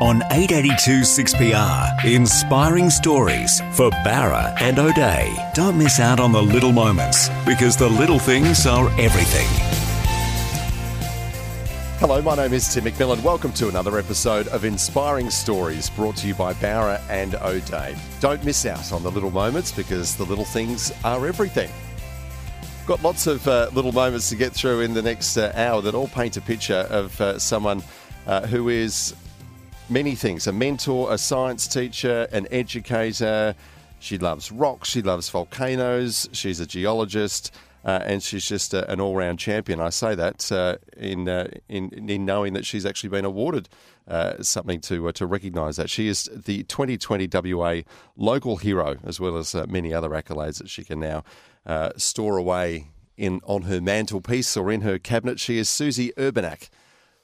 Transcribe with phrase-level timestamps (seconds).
[0.00, 5.36] On 882 6PR, inspiring stories for Bowra and O'Dea.
[5.52, 9.46] Don't miss out on the little moments because the little things are everything.
[11.98, 13.22] Hello, my name is Tim McMillan.
[13.22, 17.94] Welcome to another episode of Inspiring Stories brought to you by Bowra and O'Dea.
[18.20, 21.70] Don't miss out on the little moments because the little things are everything.
[22.86, 25.94] Got lots of uh, little moments to get through in the next uh, hour that
[25.94, 27.82] all paint a picture of uh, someone
[28.26, 29.14] uh, who is
[29.90, 33.54] many things a mentor, a science teacher, an educator.
[33.98, 37.52] She loves rocks, she loves volcanoes, she's a geologist.
[37.82, 39.80] Uh, and she's just uh, an all-round champion.
[39.80, 43.70] I say that uh, in, uh, in in knowing that she's actually been awarded
[44.06, 47.80] uh, something to uh, to recognise that she is the 2020 WA
[48.18, 51.24] local hero, as well as many other accolades that she can now
[51.96, 55.40] store away in on her mantelpiece or in her cabinet.
[55.40, 56.68] She is Suzy Urbaniak.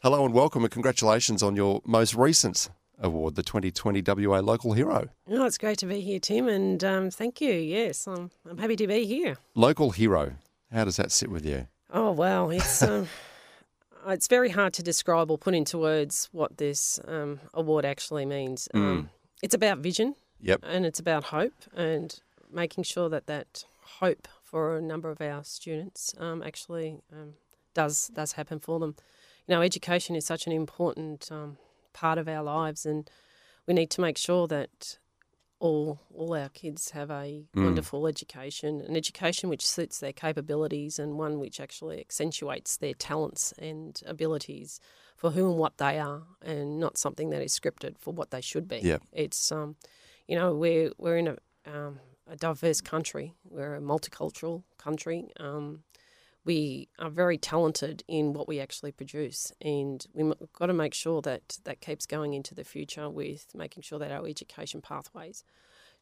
[0.06, 5.08] Hello and welcome, and congratulations on your most recent award, the 2020 WA Local Hero.
[5.28, 7.50] Oh, it's great to be here, Tim, and um, thank you.
[7.50, 9.36] Yes, I'm, I'm happy to be here.
[9.56, 10.34] Local Hero.
[10.70, 11.66] How does that sit with you?
[11.90, 13.08] Oh well, it's um,
[14.06, 18.68] it's very hard to describe or put into words what this um, award actually means.
[18.72, 18.80] Mm.
[18.80, 19.10] Um,
[19.42, 20.14] it's about vision.
[20.40, 20.60] Yep.
[20.62, 22.16] And it's about hope and
[22.48, 23.64] making sure that that
[23.98, 27.32] hope for a number of our students um, actually um,
[27.74, 28.94] does does happen for them.
[29.46, 31.58] You know, education is such an important um,
[31.92, 33.08] part of our lives, and
[33.66, 34.98] we need to make sure that
[35.58, 37.64] all all our kids have a Mm.
[37.64, 43.52] wonderful education, an education which suits their capabilities and one which actually accentuates their talents
[43.58, 44.80] and abilities
[45.16, 48.42] for who and what they are, and not something that is scripted for what they
[48.42, 48.80] should be.
[48.82, 48.98] Yeah.
[49.12, 49.76] It's um,
[50.28, 53.32] you know, we're we're in a um, a diverse country.
[53.48, 55.28] We're a multicultural country.
[55.38, 55.84] Um,
[56.46, 61.20] we are very talented in what we actually produce, and we've got to make sure
[61.22, 65.44] that that keeps going into the future with making sure that our education pathways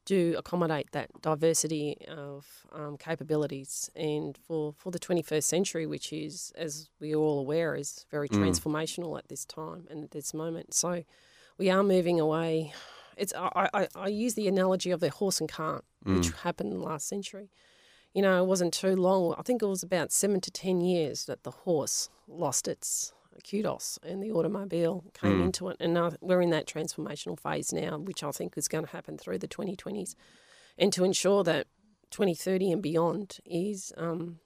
[0.05, 3.91] do accommodate that diversity of um, capabilities.
[3.97, 9.17] And for, for the 21st century, which is, as we're all aware, is very transformational
[9.17, 10.75] at this time and at this moment.
[10.75, 11.05] So
[11.57, 12.75] we are moving away.
[13.17, 17.09] It's I, I, I use the analogy of the horse and cart, which happened last
[17.09, 17.49] century
[18.15, 19.35] you know, it wasn't too long.
[19.37, 23.13] I think it was about seven to ten years that the horse lost its
[23.49, 25.77] kudos and the automobile came into it.
[25.81, 29.19] And now we're in that transformational phase now, which I think is going to happen
[29.19, 30.15] through the 2020s.
[30.79, 31.67] And to ensure that
[32.11, 34.39] 2030 and beyond is um,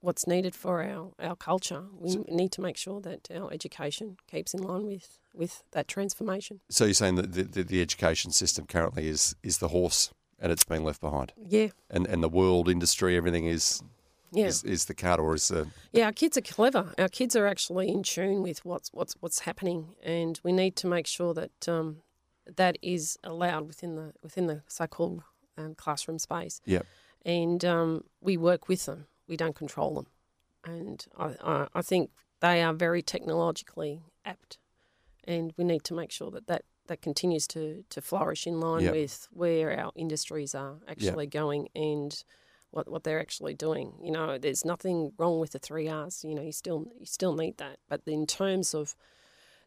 [0.00, 4.54] what's needed for our, our culture, we need to make sure that our education keeps
[4.54, 6.60] in line with, with that transformation.
[6.70, 10.50] So you're saying that the, the, the education system currently is is the horse and
[10.50, 13.82] it's being left behind, Yeah, and and the world industry, everything is
[14.32, 14.46] yeah.
[14.46, 16.92] is, is the cart or is the Yeah, our kids are clever.
[16.98, 20.86] Our kids are actually in tune with what's what's what's happening, and we need to
[20.86, 22.02] make sure that um,
[22.56, 25.22] that is allowed within the within the so-called
[25.58, 26.60] um, classroom space.
[26.64, 26.82] yeah
[27.24, 29.06] And um, we work with them.
[29.28, 30.06] We don't control them,
[30.64, 34.58] and I, I, I think they are very technologically apt,
[35.24, 36.62] and we need to make sure that that.
[36.90, 38.92] That continues to, to flourish in line Yep.
[38.92, 42.12] with where our industries are actually going and
[42.72, 43.92] what what they're actually doing.
[44.02, 46.24] You know, there's nothing wrong with the three R's.
[46.24, 48.96] You know, you still you still need that, but in terms of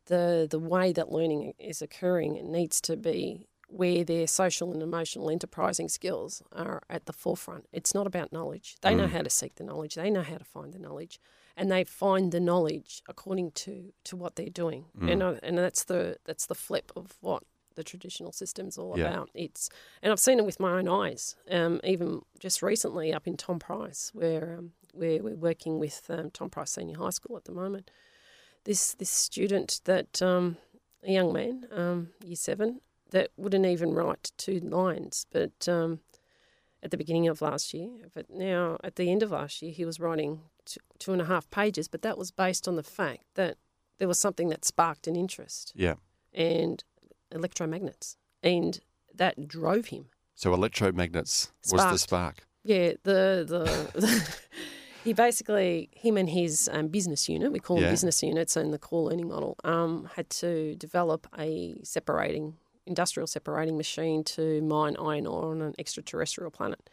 [0.07, 4.84] the the way that learning is occurring, it needs to be where their social and
[4.84, 7.66] emotional enterprising skills are at the forefront.
[7.72, 8.76] It's not about knowledge.
[8.81, 9.11] They know mm.
[9.11, 9.96] how to seek the knowledge.
[9.96, 11.22] They know how to find the knowledge,
[11.55, 14.85] and they find the knowledge according to, to what they're doing.
[15.00, 17.44] And I, and that's the that's the flip of what
[17.76, 19.08] the traditional system's all Yeah.
[19.09, 19.29] about.
[19.34, 19.70] It's
[20.02, 21.35] and I've seen it with my own eyes.
[21.50, 26.29] Um, even just recently up in Tom Price, where um, where we're working with um,
[26.32, 27.90] Tom Price Senior High School at the moment.
[28.66, 30.58] This this student that um,
[31.03, 32.79] a young man, um, year seven,
[33.11, 36.00] that wouldn't even write two lines, but um,
[36.82, 39.84] at the beginning of last year, but now at the end of last year, he
[39.85, 41.88] was writing two, two and a half pages.
[41.88, 43.58] But that was based on the fact that
[44.00, 45.96] there was something that sparked an interest Yeah.
[46.34, 46.84] and
[47.32, 48.80] electromagnets, and
[49.14, 50.06] that drove him.
[50.36, 52.46] So electromagnets was the spark.
[52.64, 53.44] Yeah, the
[53.94, 54.36] the,
[55.04, 57.92] he basically him and his um, business unit, we call them Yeah.
[57.92, 62.56] business units in the core learning model, um, had to develop a separating
[62.86, 66.90] industrial separating machine to mine iron ore on an extraterrestrial planet.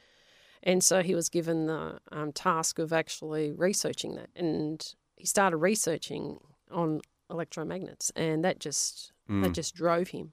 [0.63, 5.57] And so he was given the um, task of actually researching that, and he started
[5.57, 6.39] researching
[6.71, 10.33] on electromagnets, and that just that just drove him,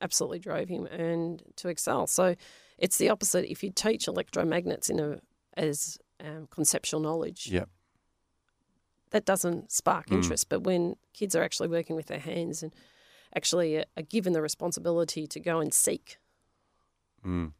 [0.00, 2.06] absolutely drove him, and to excel.
[2.06, 2.36] So
[2.78, 3.50] it's the opposite.
[3.50, 5.20] If you teach electromagnets in a
[5.56, 7.64] as um, conceptual knowledge, Yeah.
[9.10, 10.48] that doesn't spark interest.
[10.48, 12.72] But when kids are actually working with their hands and
[13.34, 16.18] actually are, are given the responsibility to go and seek,
[17.24, 17.52] Mm.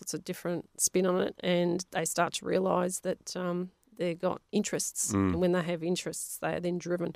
[0.00, 3.58] Puts a different spin on it, and they start to realise that um,
[3.98, 5.32] they've got interests, Mm.
[5.32, 7.14] and when they have interests, they are then driven.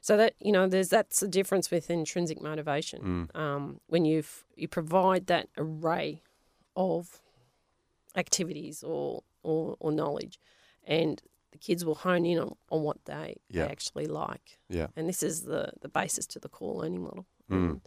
[0.00, 3.00] So that you know, there's that's the difference with intrinsic motivation.
[3.34, 3.38] Mm.
[3.42, 4.22] Um, when you
[4.62, 6.22] you provide that array
[6.74, 7.20] of
[8.16, 10.38] activities or or, or knowledge,
[10.84, 11.22] and
[11.52, 13.66] the kids will hone in on, on what they, Yeah.
[13.66, 14.58] they actually like.
[14.68, 14.88] Yeah.
[14.96, 17.24] And this is the, the basis to the core learning model.
[17.50, 17.80] Mm.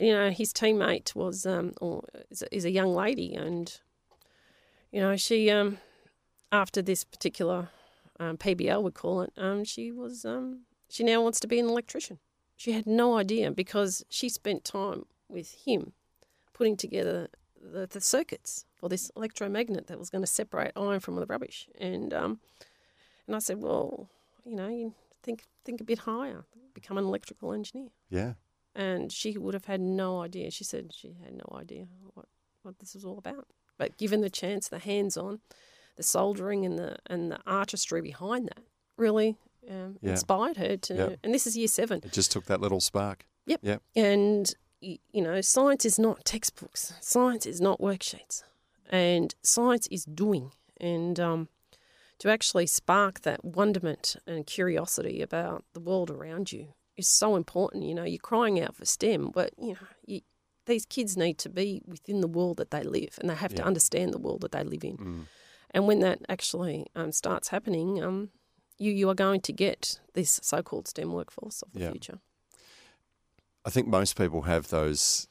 [0.00, 3.76] You know, his teammate was um, or is, a- is a young lady, and
[4.92, 5.78] you know, she um,
[6.52, 7.68] after this particular
[8.20, 11.66] um, PBL, we call it, um, she was um, she now wants to be an
[11.68, 12.18] electrician.
[12.56, 15.92] She had no idea because she spent time with him
[16.52, 17.28] putting together
[17.60, 21.68] the, the circuits for this electromagnet that was going to separate iron from the rubbish.
[21.80, 22.40] And um,
[23.26, 24.08] and I said, well,
[24.44, 27.88] you know, you think think a bit higher, become an electrical engineer.
[28.10, 28.34] Yeah.
[28.78, 30.50] And she would have had no idea.
[30.52, 32.26] She said she had no idea what,
[32.62, 33.48] what this was all about.
[33.76, 35.40] But given the chance, the hands on,
[35.96, 38.62] the soldering and the and the artistry behind that
[38.96, 39.36] really
[39.68, 40.12] um, Yeah.
[40.12, 40.94] inspired her to.
[40.94, 41.16] Yeah.
[41.24, 42.00] And this is year seven.
[42.04, 43.26] It just took that little spark.
[43.46, 43.60] Yep.
[43.62, 43.82] Yep.
[43.96, 48.44] And, you know, science is not textbooks, science is not worksheets,
[48.88, 50.52] and science is doing.
[50.80, 51.48] And um,
[52.18, 57.84] to actually spark that wonderment and curiosity about the world around you is so important.
[57.84, 60.20] You know, you're crying out for STEM, but, you know, you,
[60.66, 63.62] these kids need to be within the world that they live and they have to
[63.64, 64.96] understand the world that they live in.
[64.98, 65.24] Mm.
[65.70, 68.30] And when that actually um, starts happening, um,
[68.78, 71.90] you, you are going to get this so called STEM workforce of the Yeah.
[71.90, 72.18] future.
[73.64, 75.28] I think most people have those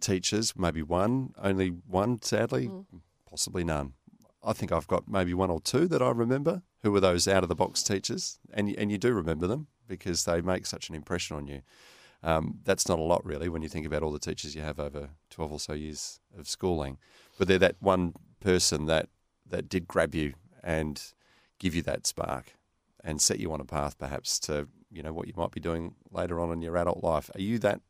[0.00, 2.86] teachers, maybe one, only one, sadly, Mm.
[3.28, 3.94] possibly none.
[4.42, 7.42] I think I've got maybe one or two that I remember who were those out
[7.42, 10.94] of the box teachers, and and you do remember them because they make such an
[10.94, 11.62] impression on you.
[12.24, 14.78] Um, that's not a lot, really, when you think about all the teachers you have
[14.78, 16.98] over twelve or so years of schooling.
[17.38, 19.08] But they're that one person that
[19.48, 21.02] that did grab you and
[21.58, 22.54] give you that spark
[23.04, 25.94] and set you on a path, perhaps to you know what you might be doing
[26.10, 27.30] later on in your adult life.
[27.34, 27.80] Are you that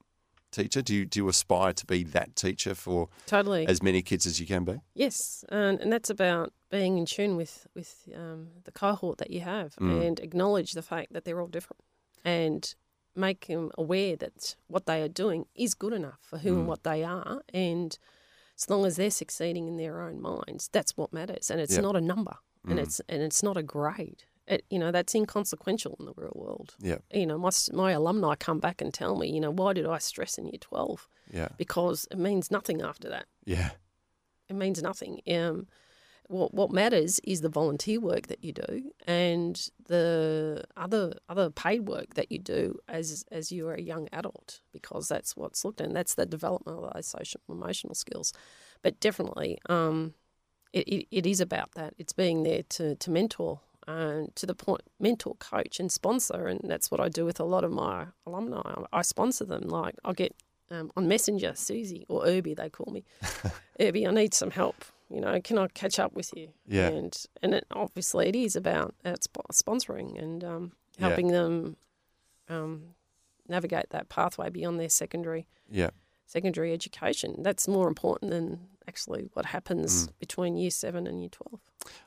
[0.52, 0.82] teacher?
[0.82, 3.66] Do you do you aspire to be that teacher for Totally.
[3.66, 4.76] as many kids as you can be?
[4.94, 9.40] Yes, and, and that's about being in tune with with um, the cohort that you
[9.40, 10.06] have, Mm.
[10.06, 11.82] and acknowledge the fact that they're all different,
[12.24, 12.74] and
[13.14, 16.58] make them aware that what they are doing is good enough for who Mm.
[16.60, 17.98] and what they are, and
[18.56, 21.82] as long as they're succeeding in their own minds, that's what matters, and it's Yep.
[21.82, 22.36] not a number,
[22.68, 22.82] and Mm.
[22.82, 24.24] it's and it's not a grade.
[24.52, 26.74] It, you know that's inconsequential in the real world.
[26.78, 29.86] Yeah, You know, my my alumni come back and tell me, you know, why did
[29.86, 31.08] I stress in year twelve?
[31.32, 33.70] yeah, Because it means nothing after that yeah,
[34.48, 35.20] it means nothing.
[35.28, 35.66] Um,
[36.28, 41.88] what what matters is the volunteer work that you do and the other other paid
[41.88, 45.80] work that you do as as you are a young adult, because that's what's looked
[45.80, 45.88] at.
[45.88, 48.32] And that's the development of those social emotional skills.
[48.82, 50.14] But definitely, um,
[50.72, 51.94] it, it, it is about that.
[51.98, 53.60] It's being there to to mentor.
[53.88, 57.44] Uh, to the point, mentor, coach, and sponsor, and that's what I do with a
[57.44, 58.62] lot of my alumni.
[58.64, 59.62] I, I sponsor them.
[59.62, 60.34] Like I'll get
[60.70, 63.02] um, on Messenger, Suzy or Irby, they call me.
[63.80, 64.84] Irby, I need some help.
[65.10, 66.50] You know, can I catch up with you?
[66.66, 66.88] Yeah.
[66.88, 71.08] And and it, obviously it is about uh, sp- sponsoring and um, Yeah.
[71.08, 71.76] helping them
[72.48, 72.94] um,
[73.48, 75.90] navigate that pathway beyond their secondary yeah,
[76.32, 77.30] secondary education.
[77.46, 78.44] That's more important than
[78.88, 80.10] actually what happens Mm.
[80.24, 81.60] between year seven and year twelve.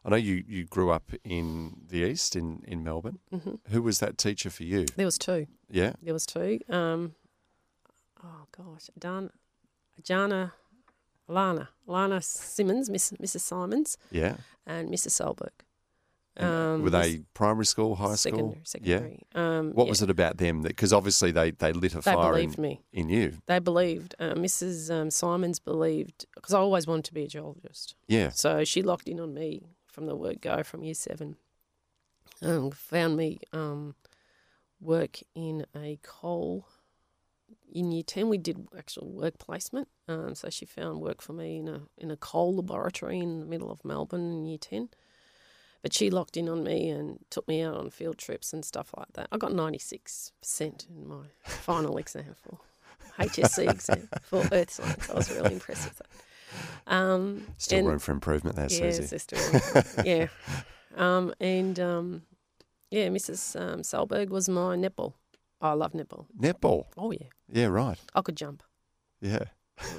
[0.05, 3.19] I know you, you grew up in the east in, in Melbourne.
[3.31, 4.85] hmm Who was that teacher for you?
[4.95, 5.47] There was two.
[5.69, 6.59] Yeah, There was two.
[6.69, 7.15] Um,
[8.23, 9.29] oh gosh, Dan,
[10.03, 10.53] Jana,
[11.27, 13.41] Lana, Lana Simmons, Miss, Mrs.
[13.41, 14.35] Simons, yeah.
[14.65, 15.11] and Mrs.
[15.19, 15.55] Solberg.
[16.37, 18.61] Um, were they primary school, high secondary, school?
[18.65, 19.23] secondary.
[19.33, 19.89] Um, What yeah.
[19.89, 20.61] was it about them?
[20.61, 22.15] Because obviously they, they lit a fire.
[22.15, 22.81] They fire believed in, me.
[22.91, 23.33] in you.
[23.45, 24.15] They believed.
[24.19, 24.91] Uh, Mrs.
[24.93, 27.95] Um, Simons believed because I always wanted to be a geologist.
[28.07, 31.37] Yeah, So she locked in on me from the word go from year seven.
[32.41, 33.95] Um, found me um,
[34.81, 36.67] work in a coal.
[37.71, 39.87] In year ten, we did actual work placement.
[40.09, 43.45] Um, so she found work for me in a in a coal laboratory in the
[43.45, 44.89] middle of Melbourne in year ten.
[45.81, 48.91] But she locked in on me and took me out on field trips and stuff
[48.97, 49.27] like that.
[49.31, 52.57] I got ninety six percent in my final exam for
[53.19, 55.09] HSC exam for Earth Science.
[55.09, 56.93] I was really impressed with that.
[56.93, 59.17] Um, Still and- room for improvement there, yeah, Suzy.
[60.05, 60.27] yeah.
[60.95, 62.21] Um, and um,
[62.89, 63.59] yeah, Mrs.
[63.59, 65.13] Um, Solberg was my netball.
[65.61, 66.25] I love netball.
[66.39, 66.85] Netball.
[66.97, 67.97] Oh yeah, Yeah, right.
[68.13, 68.63] I could jump.
[69.21, 69.43] Yeah.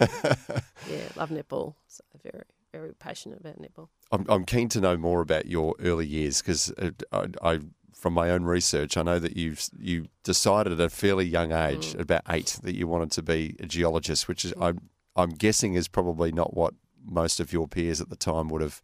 [0.01, 1.75] Yeah, love netball.
[1.89, 2.45] So very,
[2.79, 3.89] very passionate about netball.
[4.13, 6.73] I'm, I'm keen to know more about your early years because
[7.13, 7.61] I, I,
[7.95, 11.95] from my own research, I know that you've you decided at a fairly young age,
[11.95, 12.01] Mm.
[12.01, 15.89] about eight, that you wanted to be a geologist, which is I'm I'm guessing is
[15.89, 18.83] probably not what most of your peers at the time would have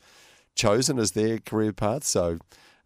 [0.54, 2.04] chosen as their career path.
[2.04, 2.38] So.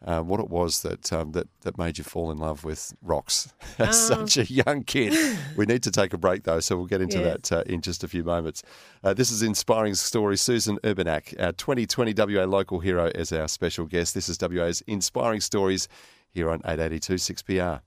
[0.04, 3.52] Uh, what it was that um, that that made you fall in love with rocks
[3.78, 4.28] as Um.
[4.28, 5.12] such a young kid?
[5.56, 7.24] We need to take a break though, so we'll get into Yeah.
[7.38, 8.62] that uh, in just a few moments.
[9.02, 10.36] Uh, this is Inspiring story.
[10.36, 14.14] Susan Urbaniak, our 2020 WA local hero, as our special guest.
[14.14, 15.88] This is WA's Inspiring Stories
[16.30, 17.80] here on 882 6PR.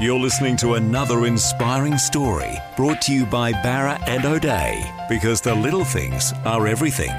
[0.00, 5.54] You're listening to another inspiring story brought to you by Bowra and O'Dea because the
[5.54, 7.12] little things are everything.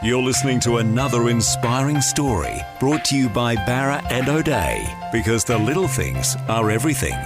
[0.00, 5.58] You're listening to another inspiring story brought to you by Bowra and O'Dea because the
[5.58, 7.18] little things are everything.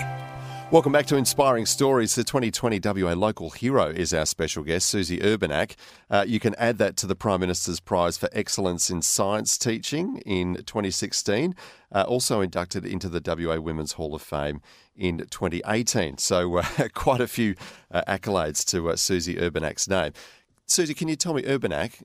[0.71, 2.14] Welcome back to Inspiring Stories.
[2.14, 5.75] The 2020 WA local hero is our special guest, Suzy Urbaniak.
[6.09, 10.23] Uh, you can add that to the Prime Minister's Prize for Excellence in Science Teaching
[10.25, 11.55] in 2016.
[11.95, 14.62] Uh, also inducted into the WA Women's Hall of Fame
[14.97, 16.17] in 2018.
[16.17, 16.64] So, uh,
[16.95, 17.55] quite a few
[17.91, 20.14] uh, accolades to uh, Suzy Urbaniak's name.
[20.64, 22.02] Suzy, can you tell me, Urbaniak,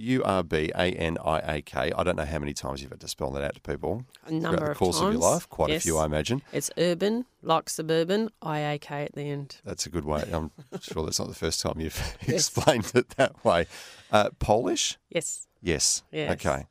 [0.00, 1.92] U R B A N I A K.
[1.96, 4.32] I don't know how many times you've had to spell that out to people A
[4.32, 5.14] number throughout the of course times.
[5.16, 5.48] of your life.
[5.48, 5.82] Quite Yes.
[5.82, 6.42] a few, I imagine.
[6.52, 9.56] It's urban, like suburban, IAK at the end.
[9.64, 10.24] That's a good way.
[10.32, 13.66] I'm sure that's not the first time you've explained it that way.
[14.10, 14.98] Uh, Polish?
[15.10, 15.46] Yes.
[15.62, 16.02] Yes.
[16.10, 16.32] Yes.
[16.32, 16.66] Okay.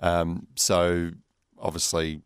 [0.00, 1.12] Um, so
[1.58, 2.20] obviously,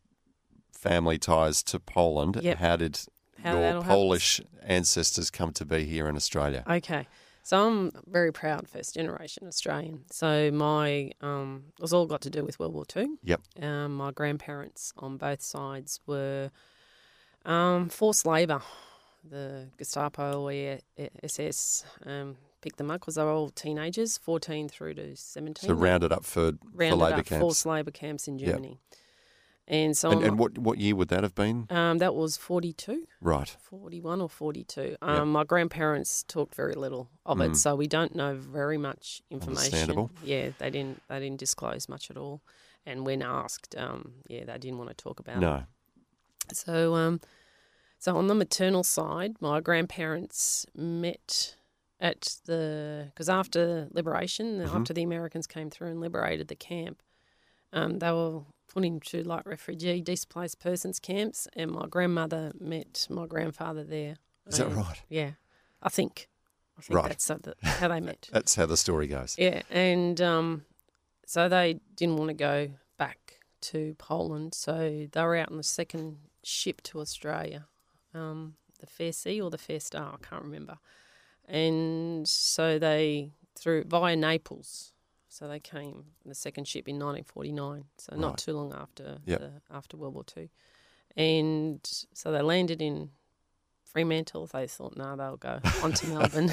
[0.73, 2.39] family ties to Poland.
[2.43, 2.59] Yep.
[2.59, 2.99] How did
[3.43, 6.65] How your Polish ancestors come to be here in Australia?
[6.69, 7.07] Okay.
[7.43, 10.05] So I'm very proud first generation Australian.
[10.11, 13.19] So my um, it was all got to do with World War Two.
[13.25, 13.41] Yep.
[13.63, 16.51] Um, my grandparents on both sides were
[17.45, 18.63] um, forced labour.
[19.29, 20.79] The Gestapo or
[21.23, 25.69] SS um, picked them up because they were all teenagers, 14 through to 17.
[25.69, 26.53] So rounded up for,
[26.91, 27.41] for labour up camps.
[27.41, 28.79] forced labour camps in Yep.
[29.69, 31.67] And so And, and what, what year would that have been?
[31.71, 33.07] um, that was 42.
[33.21, 33.57] Right.
[33.61, 34.97] 41 or 42.
[35.01, 39.63] Um, My grandparents talked very little of it, so we don't know very much information.
[39.63, 39.67] Mm.
[39.67, 40.11] Understandable.
[40.25, 42.43] Yeah, they didn't they didn't disclose much at all.
[42.85, 45.55] And when asked, um, yeah, they didn't want to talk about No.
[46.49, 46.57] it.
[46.57, 47.21] So, um,
[47.99, 51.55] so on the maternal side, my grandparents met
[52.01, 54.77] at the because after liberation, Mm-hmm.
[54.77, 57.03] after the Americans came through and liberated the camp,
[57.73, 58.41] um, they were
[58.73, 64.17] put into like refugee displaced persons camps, and my grandmother met my grandfather there.
[64.47, 65.03] Is that right?
[65.09, 65.33] Yeah,
[65.83, 66.29] I think.
[66.79, 67.09] I think Right.
[67.09, 68.29] that's how, the, how they met.
[68.33, 69.35] That's how the story goes.
[69.37, 70.65] Yeah, and um,
[71.27, 75.63] so they didn't want to go back to Poland, so they were out on the
[75.63, 77.67] second ship to Australia,
[78.15, 80.79] um, the Fairsea or the Fair Star, I can't remember.
[81.47, 84.93] And so they through via Naples.
[85.33, 88.21] So they came the second ship in 1949, so Right.
[88.21, 89.39] not too long after Yep.
[89.41, 90.49] the, after World War Two,
[91.17, 91.81] and
[92.13, 93.11] so they landed in
[93.85, 94.47] Fremantle.
[94.49, 96.51] They thought, no, they'll go on to Melbourne,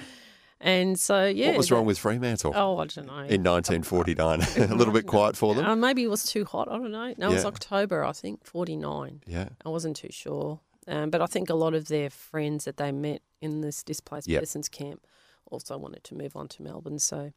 [0.60, 1.48] and so yeah.
[1.48, 3.18] what was that- wrong with Fremantle Oh, I don't know.
[3.24, 4.40] in 1949?
[4.70, 5.64] a little bit quiet for them?
[5.66, 6.68] Uh, maybe it was too hot.
[6.70, 7.14] I don't know.
[7.18, 9.22] No, it was October, I think, 49.
[9.26, 9.48] yeah.
[9.64, 10.60] I wasn't too sure.
[10.88, 14.26] Um, but I think a lot of their friends that they met in this displaced
[14.28, 14.42] Yep.
[14.42, 15.04] persons camp
[15.52, 16.98] also wanted to move on to Melbourne.
[16.98, 17.32] So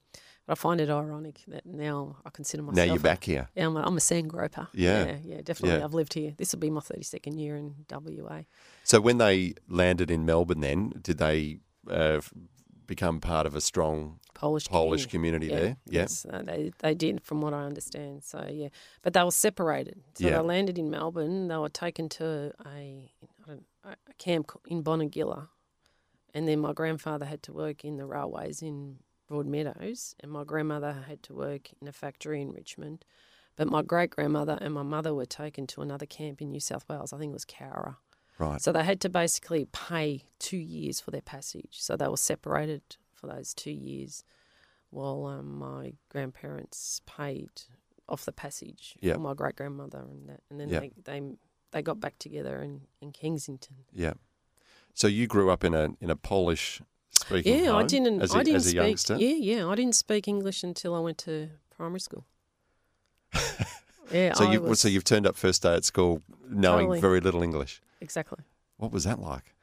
[0.47, 2.87] but I find it ironic that now I consider myself.
[2.87, 3.49] Now you're back here.
[3.55, 4.67] yeah, I'm a, I'm a sand groper.
[4.73, 5.05] Yeah.
[5.05, 5.79] yeah, yeah, definitely.
[5.79, 5.85] Yeah.
[5.85, 6.33] I've lived here.
[6.37, 8.41] This will be my 32nd year in WA.
[8.83, 12.21] So when they landed in Melbourne, then did they uh,
[12.85, 15.47] become part of a strong Polish Polish community.
[15.47, 15.77] community there?
[15.85, 16.01] Yeah.
[16.01, 18.23] Yes, uh, they they did, from what I understand.
[18.23, 18.67] So yeah,
[19.01, 20.01] but they were separated.
[20.15, 20.37] So Yeah.
[20.37, 21.47] they landed in Melbourne.
[21.47, 25.47] They were taken to a I don't, a a camp in Bonegilla,
[26.35, 28.97] and then my grandfather had to work in the railways in
[29.31, 33.03] Broadmeadows, and my grandmother had to work in a factory in Richmond.
[33.55, 36.85] But my great grandmother and my mother were taken to another camp in New South
[36.89, 37.13] Wales.
[37.13, 37.95] I think it was Cowra.
[38.37, 38.61] Right.
[38.61, 41.77] So they had to basically pay two years for their passage.
[41.79, 44.23] So they were separated for those two years,
[44.89, 47.49] while um, my grandparents paid
[48.09, 49.15] off the passage Yep.
[49.15, 50.81] for my great grandmother and that, and then Yep.
[50.81, 51.31] they, they
[51.71, 53.77] they got back together in, in Kensington.
[53.93, 54.13] Yeah.
[54.95, 56.81] So you grew up in a in a Polish
[57.21, 58.21] speaking Yeah, I didn't.
[58.21, 58.75] as a, I didn't as a speak.
[58.81, 59.15] youngster.
[59.17, 62.25] Yeah, yeah, I didn't speak English until I went to primary school.
[64.11, 67.01] yeah, So I you was, so you've turned up first day at school knowing Totally.
[67.01, 67.81] very little English.
[68.01, 68.39] exactly.
[68.77, 69.53] What was that like?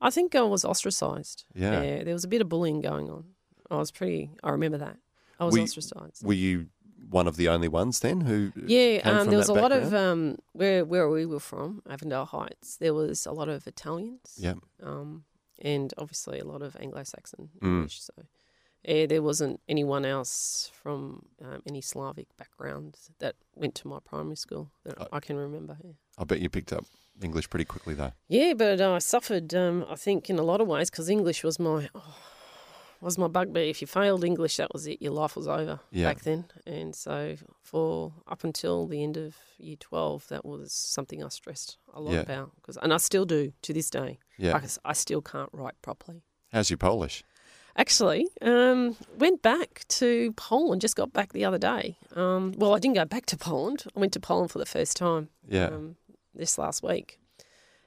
[0.00, 1.44] I think I was ostracised.
[1.54, 1.82] Yeah.
[1.82, 2.04] yeah.
[2.04, 3.24] there was a bit of bullying going on.
[3.70, 4.30] I was pretty.
[4.44, 4.96] I remember that.
[5.40, 6.24] I was We- ostracised.
[6.24, 6.66] Were you
[7.10, 8.52] one of the only ones then who?
[8.66, 12.76] Yeah, um, there was a lot of um, where where we were from, Avondale Heights.
[12.78, 14.54] There was a lot of Italians, Yeah.
[14.82, 15.24] um,
[15.60, 17.66] and obviously a lot of Anglo-Saxon Mm.
[17.66, 18.02] English.
[18.02, 18.12] So,
[18.84, 24.36] yeah, there wasn't anyone else from um, any Slavic background that went to my primary
[24.36, 25.76] school that Uh, I can remember.
[25.84, 26.84] Yeah, I bet you picked up
[27.22, 28.12] English pretty quickly though.
[28.28, 29.54] yeah but I suffered.
[29.54, 32.16] Um, I think in a lot of ways because English was my oh,
[33.00, 33.64] was my bugbear.
[33.64, 35.00] If you failed English, that was it.
[35.02, 36.04] Your life was over Yeah.
[36.12, 36.46] back then.
[36.66, 41.78] And so for up until the end of year twelve, that was something I stressed
[41.92, 42.20] a lot Yeah.
[42.20, 42.52] about.
[42.62, 44.18] Cause, and I still do to this day.
[44.38, 44.54] Yeah.
[44.54, 46.22] Because I still can't write properly.
[46.52, 47.22] How's your Polish?
[47.78, 50.80] Actually, um, went back to Poland.
[50.80, 51.98] Just got back the other day.
[52.14, 53.84] Um, well, I didn't go back to Poland.
[53.94, 55.28] I went to Poland for the first time.
[55.46, 55.66] Yeah.
[55.66, 55.96] Um,
[56.34, 57.18] this last week,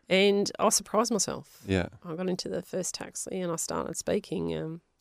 [0.08, 1.62] and I surprised myself.
[1.68, 1.88] Yeah.
[2.04, 4.52] I got into the first taxi and I started speaking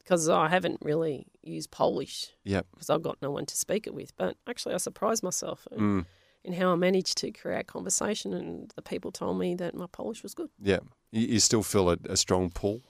[0.08, 2.66] because I haven't really used Polish Yep.
[2.72, 4.16] because I've got no one to speak it with.
[4.16, 6.06] But actually, I surprised myself in, Mm.
[6.44, 10.22] in how I managed to create conversation, and the people told me that my Polish
[10.22, 10.48] was good.
[10.58, 10.78] Yeah.
[11.10, 12.80] You, you still feel a, a strong pull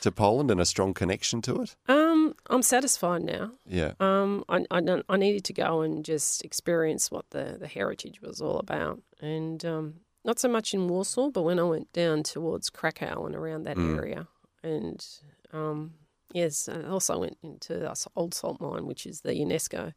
[0.00, 1.76] to Poland and a strong connection to it?
[1.88, 3.52] Um, I'm satisfied now.
[3.66, 3.92] Yeah.
[4.00, 8.40] Um, I, I, I needed to go and just experience what the, the heritage was
[8.40, 9.02] all about.
[9.20, 9.94] And um,
[10.24, 13.76] not so much in Warsaw, but when I went down towards Krakow and around that
[13.76, 13.98] Mm.
[13.98, 14.26] area.
[14.62, 15.04] And
[15.52, 15.92] um,
[16.36, 19.92] yes, I also went into the old salt mine, which is the UNESCO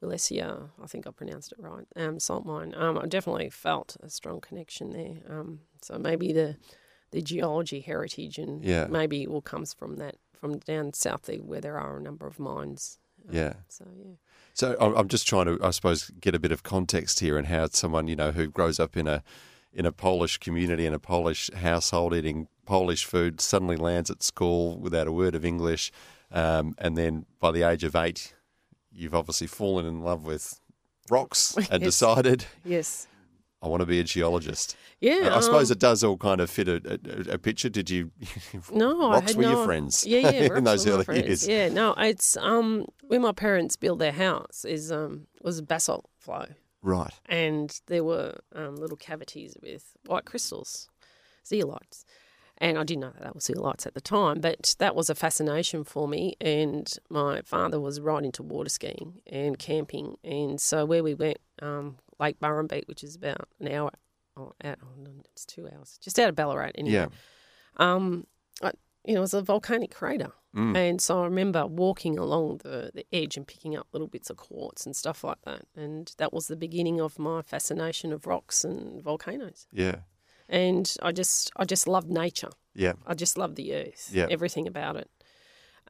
[0.00, 2.74] Wallachia, I think I pronounced it right, um, salt mine.
[2.76, 5.16] Um, I definitely felt a strong connection there.
[5.28, 6.56] Um, so maybe the
[7.10, 8.88] the geology heritage and Yeah.
[8.90, 12.26] maybe it all comes from that, from down south there where there are a number
[12.26, 12.98] of mines.
[13.28, 13.54] Um, Yeah.
[13.68, 14.14] So, yeah.
[14.52, 17.46] So I'm I'm just trying to, I suppose, get a bit of context here and
[17.46, 19.22] how someone you know who grows up in a
[19.74, 24.78] in a Polish community in a Polish household eating Polish food suddenly lands at school
[24.78, 25.90] without a word of English,
[26.30, 28.34] um, and then by the age of eight,
[28.92, 30.60] you've obviously fallen in love with
[31.10, 31.82] rocks and Yes.
[31.82, 33.06] decided Yes.
[33.60, 34.76] I want to be a geologist.
[35.00, 35.30] Yeah.
[35.34, 37.70] I suppose um, it does all kind of fit a, a, a picture.
[37.70, 38.10] Did you?
[38.72, 40.06] No, I rocks had were no, your friends.
[40.06, 41.48] Yeah, yeah, in those early years.
[41.48, 46.04] Yeah, no, it's um when my parents built their house is um was a basalt
[46.18, 46.44] flow,
[46.84, 47.12] Right.
[47.26, 50.88] and there were um, little cavities with white crystals,
[51.44, 52.04] zeolites.
[52.58, 55.14] And I didn't know that that was zeolites at the time, but that was a
[55.14, 56.36] fascination for me.
[56.40, 60.16] And my father was right into water skiing and camping.
[60.22, 63.90] And so where we went, um, Lake Burrumbeet, which is about an hour,
[64.36, 66.94] oh, out, oh, no, it's two hours, just out of Ballarat anyway.
[66.94, 67.06] Yeah.
[67.78, 68.26] Um,
[68.62, 68.70] I,
[69.04, 70.32] you know, it was a volcanic crater.
[70.56, 70.76] Mm.
[70.76, 74.36] And so I remember walking along the, the edge and picking up little bits of
[74.36, 75.62] quartz and stuff like that.
[75.76, 79.66] And that was the beginning of my fascination of rocks and volcanoes.
[79.72, 79.96] Yeah.
[80.48, 82.50] And I just I just loved nature.
[82.74, 82.92] Yeah.
[83.06, 84.26] I just loved the earth, Yeah.
[84.30, 85.10] everything about it.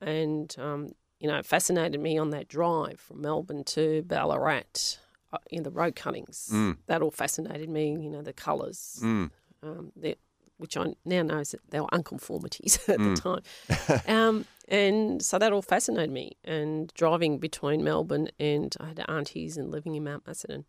[0.00, 4.98] And, um, you know, it fascinated me on that drive from Melbourne to Ballarat
[5.32, 6.50] uh, in the road cuttings.
[6.52, 6.78] Mm.
[6.86, 9.30] That all fascinated me, you know, the colours, Mm.
[9.62, 10.16] um, the,
[10.58, 13.16] which I now know is that they were unconformities at Mm.
[13.16, 14.02] the time.
[14.06, 16.36] um, and so that all fascinated me.
[16.44, 20.64] And driving between Melbourne and I had aunties and living in Mount Macedon.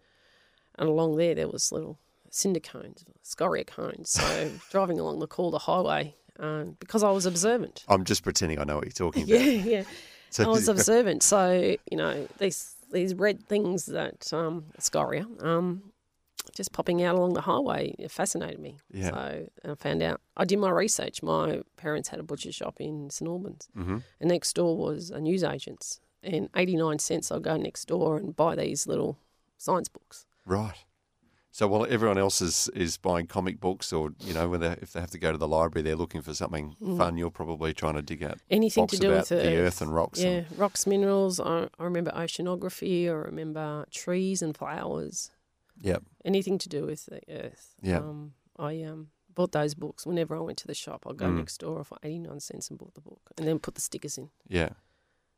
[0.78, 1.98] And along there, there was little
[2.30, 4.10] cinder cones, scoria cones.
[4.10, 7.86] So driving along the Calder Highway um, because I was observant.
[7.88, 9.66] I'm just pretending I know what you're talking Yeah, about.
[9.66, 9.84] yeah.
[10.32, 11.24] So I was observant.
[11.24, 15.92] So, you know, these these red things that um, scoria, um,
[16.54, 18.78] just popping out along the highway, it fascinated me.
[18.92, 19.10] Yeah.
[19.10, 20.22] So I found out.
[20.38, 21.24] I did my research.
[21.24, 25.20] My parents had a butcher shop in St Albans, hmm and next door was a
[25.20, 26.00] newsagent's.
[26.24, 29.18] And eighty nine cents, I'll go next door and buy these little
[29.58, 30.26] science books.
[30.46, 30.84] Right.
[31.52, 34.92] So while everyone else is, is buying comic books or, you know, when they, if
[34.92, 37.94] they have to go to the library, they're looking for something fun, you're probably trying
[37.94, 38.90] to dig out Anything Mm.
[38.90, 39.68] to do about with the earth.
[39.68, 40.20] earth and rocks.
[40.22, 41.40] Yeah, And, rocks, minerals.
[41.40, 43.08] I, I remember oceanography.
[43.08, 45.32] I remember trees and flowers.
[45.82, 45.98] Yeah.
[46.24, 47.76] anything to do with the earth.
[47.82, 48.00] Yeah.
[48.00, 51.06] Um, I um, bought those books whenever I went to the shop.
[51.08, 51.38] I'd go Mm.
[51.38, 54.30] next door for 89 cents and bought the book and then put the stickers in
[54.48, 54.70] Yeah.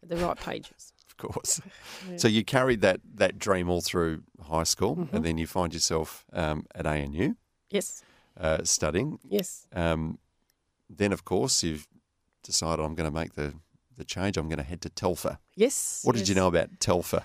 [0.06, 0.93] the right pages.
[1.10, 1.62] Of course.
[2.12, 2.17] Yeah.
[2.17, 5.13] So you carried that, that dream all through high school Mhm.
[5.13, 7.34] and then you find yourself um, at ANU
[7.71, 8.04] Yes,
[8.39, 9.17] uh, studying.
[9.28, 9.65] yes.
[9.73, 10.19] Um,
[10.89, 11.88] then, of course, you've
[12.43, 13.56] decided I'm going to make the,
[13.97, 14.38] the change.
[14.38, 15.39] I'm going to head to Telfer.
[15.56, 16.02] Yes.
[16.04, 17.23] What did you know about Telfer?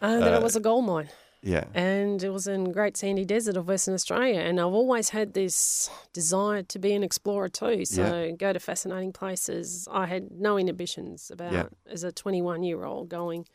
[0.00, 1.10] Uh, that Uh, it was a gold mine.
[1.46, 1.64] Yeah.
[1.74, 4.40] and it was in Great Sandy Desert of Western Australia.
[4.40, 7.84] And I've always had this desire to be an explorer too.
[7.84, 9.86] So go to fascinating places.
[9.90, 11.68] I had no inhibitions about Yeah.
[11.88, 13.46] as a 21 year old going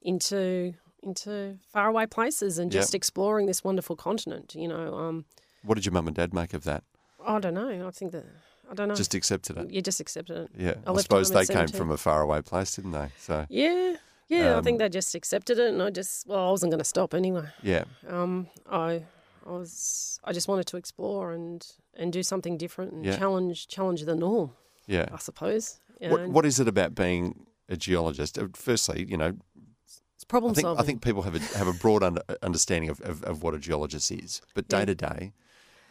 [0.00, 0.74] into
[1.04, 2.80] into faraway places and Yeah.
[2.80, 4.54] just exploring this wonderful continent.
[4.54, 5.24] You know, um,
[5.64, 6.84] What did your mum and dad make of that?
[7.26, 7.88] I don't know.
[7.88, 8.24] I think that
[8.70, 8.94] I don't know.
[8.94, 9.70] Just accepted it.
[9.70, 10.50] you just accepted it.
[10.56, 10.74] Yeah.
[10.86, 13.08] I I, suppose they came from a faraway place, didn't they?
[13.18, 13.96] So Yeah.
[14.28, 16.78] Yeah, I Um, think they just accepted it, and I just well, I wasn't going
[16.80, 17.48] to stop anyway.
[17.62, 17.84] yeah.
[18.08, 19.04] Um, I,
[19.46, 23.18] I was, I just wanted to explore and and do something different and Yeah.
[23.18, 24.52] challenge challenge the norm,
[24.86, 25.08] Yeah.
[25.12, 25.80] I suppose.
[26.00, 28.38] What, know, what is it about being a geologist?
[28.38, 29.36] Uh, Firstly, you know,
[30.16, 30.82] it's problem I think, solving.
[30.82, 33.58] I think people have a, have a broad under, understanding of, of, of what a
[33.58, 34.40] geologist is.
[34.54, 35.32] But day to day,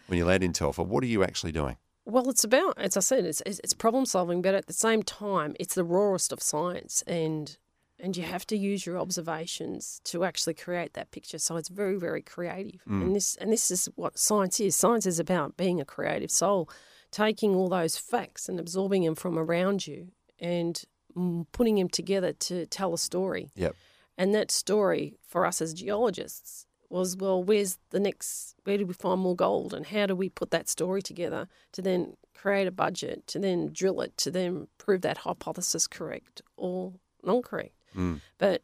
[0.07, 1.77] when you land in Telfer, what are you actually doing?
[2.05, 5.55] Well, it's about, as I said, it's it's problem solving, but at the same time,
[5.59, 7.57] it's the rawest of science, and
[8.01, 11.37] and you have to use your observations to actually create that picture.
[11.37, 14.75] So it's very, very creative, and this and this is what science is.
[14.75, 16.69] Science is about being a creative soul,
[17.11, 20.07] taking all those facts and absorbing them from around you,
[20.39, 20.83] and
[21.15, 23.51] mm, putting them together to tell a story.
[23.55, 23.75] Yep.
[24.17, 28.93] And that story for us as geologists was well, where's the next, where do we
[28.93, 29.73] find more gold?
[29.73, 33.71] And how do we put that story together to then create a budget, to then
[33.71, 37.80] drill it, to then prove that hypothesis correct or non correct?
[37.95, 38.21] Mm.
[38.37, 38.63] But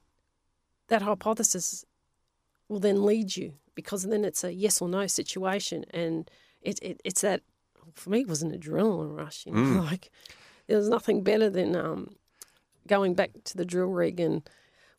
[0.88, 1.86] that hypothesis
[2.70, 5.86] will then lead you because then it's a yes or no situation.
[5.92, 6.30] And
[6.62, 7.42] it, it it's that,
[7.94, 9.46] for me, it was an adrenaline rush.
[9.46, 9.86] You know, Mm.
[9.92, 10.12] like
[10.68, 12.16] there was nothing better than um,
[12.88, 14.48] going back to the drill rig and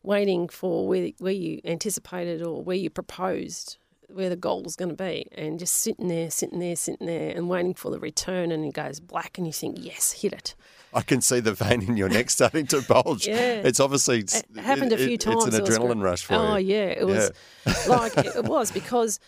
[0.03, 3.77] waiting for where, where you anticipated or where you proposed
[4.11, 7.31] where the goal was going to be and just sitting there, sitting there, sitting there
[7.35, 10.55] and waiting for the return and it goes black and you think, yes, hit it.
[10.93, 13.27] I can see the vein in your neck starting to bulge.
[13.27, 13.61] Yeah.
[13.63, 15.45] It's obviously It happened a few it- times.
[15.45, 16.75] It's an It was adrenaline rush for oh, you.
[16.75, 16.85] yeah.
[16.87, 17.31] It was
[17.87, 19.19] like, it was because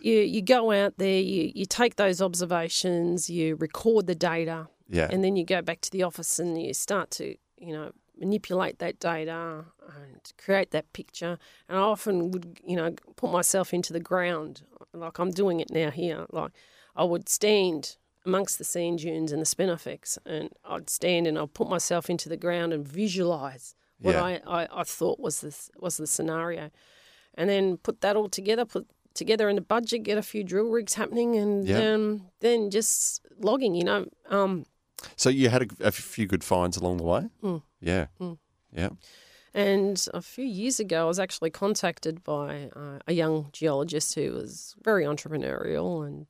[0.00, 5.08] you, you go out there, you, you take those observations, you record the data, Yeah.
[5.10, 8.78] and then you go back to the office and you start to, you know, manipulate
[8.80, 9.64] that data
[9.96, 11.38] and create that picture.
[11.68, 15.70] And I often would, you know, put myself into the ground, like I'm doing it
[15.70, 16.26] now here.
[16.30, 16.52] Like
[16.96, 17.96] I would stand
[18.28, 22.28] amongst the sand dunes and the spinifex, and I'd stand and I'd put myself into
[22.28, 24.22] the ground and visualize what Yeah.
[24.24, 26.70] I, I, I thought was this was the scenario,
[27.34, 30.70] and then put that all together, put together in the budget, get a few drill
[30.76, 31.94] rigs happening, and Yeah.
[31.94, 33.74] um, then just logging.
[33.74, 34.64] You know, um,
[35.16, 37.22] So you had a, a few good finds along the way?
[37.42, 37.62] Mm.
[37.80, 38.06] Yeah.
[38.20, 38.38] Mm.
[38.76, 38.90] Yeah.
[39.54, 44.32] And a few years ago, I was actually contacted by uh, a young geologist who
[44.32, 46.26] was very entrepreneurial and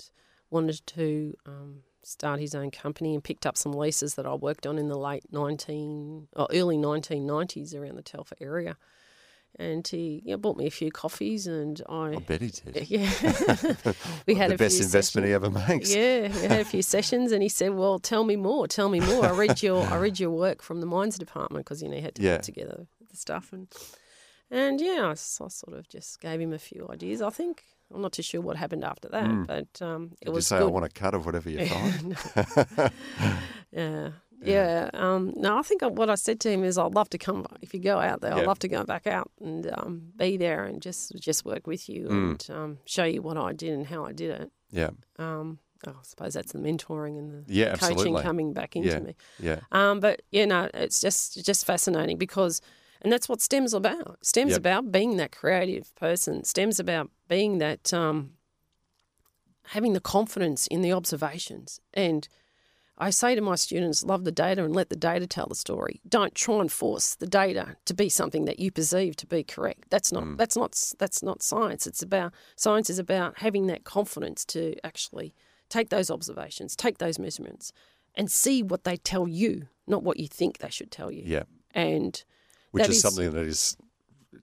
[0.50, 4.66] wanted to um, start his own company and picked up some leases that I worked
[4.66, 8.77] on in the late 19 or early 1990s around the Telfer area.
[9.59, 12.88] And he you know, bought me a few coffees, and I I bet he did.
[12.90, 13.01] yeah,
[14.27, 15.35] we had the a best few investment he sessions.
[15.35, 15.94] ever makes.
[15.94, 18.68] Yeah, we had a few sessions, and he said, "Well, tell me more.
[18.68, 19.25] Tell me more.
[19.25, 22.03] I read your I read your work from the mines department because you know you
[22.03, 22.37] had to Yeah.
[22.37, 23.68] put together the stuff and
[24.51, 27.21] and yeah, I sort of just gave him a few ideas.
[27.23, 29.46] I think I'm not too sure what happened after that, Mm.
[29.46, 30.64] but um, it Did you say good.
[30.68, 32.16] I want a cut of whatever you find?
[33.72, 34.11] yeah.
[34.40, 37.44] Yeah, um, no, I think what I said to him is, I'd love to come
[37.61, 38.31] if you go out there.
[38.31, 38.38] Yeah.
[38.42, 41.88] I'd love to go back out and um, be there and just just work with
[41.88, 42.31] you Mm.
[42.31, 44.53] and um, show you what I did and how I did it.
[44.70, 44.90] yeah.
[45.18, 48.22] Um, oh, I suppose that's the mentoring and the Yeah, coaching absolutely.
[48.22, 48.98] coming back into Yeah.
[49.01, 49.16] me.
[49.40, 49.61] Yeah.
[49.72, 52.61] Um, but you know, it's just just fascinating because,
[53.03, 54.18] and that's what STEM's about.
[54.22, 54.59] STEM's Yep.
[54.61, 56.44] about being that creative person.
[56.44, 58.33] STEM's about being that um,
[59.69, 61.81] having the confidence in the observations.
[61.95, 62.29] And
[62.97, 66.01] I say to my students, love the data and let the data tell the story.
[66.09, 69.85] Don't try and force the data to be something that you perceive to be correct.
[69.91, 71.87] That's not that's not that's not science.
[71.87, 75.35] It's about science is about having that confidence to actually
[75.69, 77.73] take those observations, take those measurements,
[78.14, 81.23] and see what they tell you, not what you think they should tell you.
[81.25, 81.45] Yeah.
[81.73, 82.25] And
[82.73, 83.77] Which is- something that is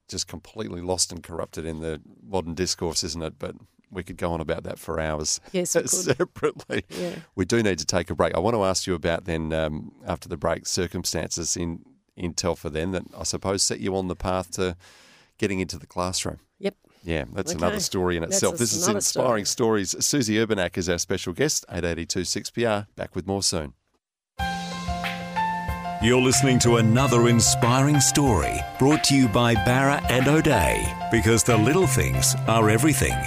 [0.07, 3.39] just completely lost and corrupted in the modern discourse, isn't it?
[3.39, 3.55] But
[3.91, 6.83] we could go on about that for hours Yes, we separately.
[6.89, 7.15] Yeah.
[7.35, 8.35] We do need to take a break.
[8.35, 12.69] I want to ask you about then, um, after the break, circumstances in, in Telfer
[12.69, 14.75] then that I suppose set you on the path to
[15.37, 16.39] getting into the classroom.
[16.59, 16.75] Yep.
[17.03, 17.59] Yeah, that's Okay.
[17.59, 18.57] another story in That's itself.
[18.57, 19.95] This is Inspiring Stories.
[20.03, 22.87] Suzy Urbaniak is our special guest, 882 6PR.
[22.95, 23.73] Back with more soon.
[26.05, 31.57] You're listening to another inspiring story brought to you by Bowra and O'Dea because the
[31.57, 33.17] little things are everything.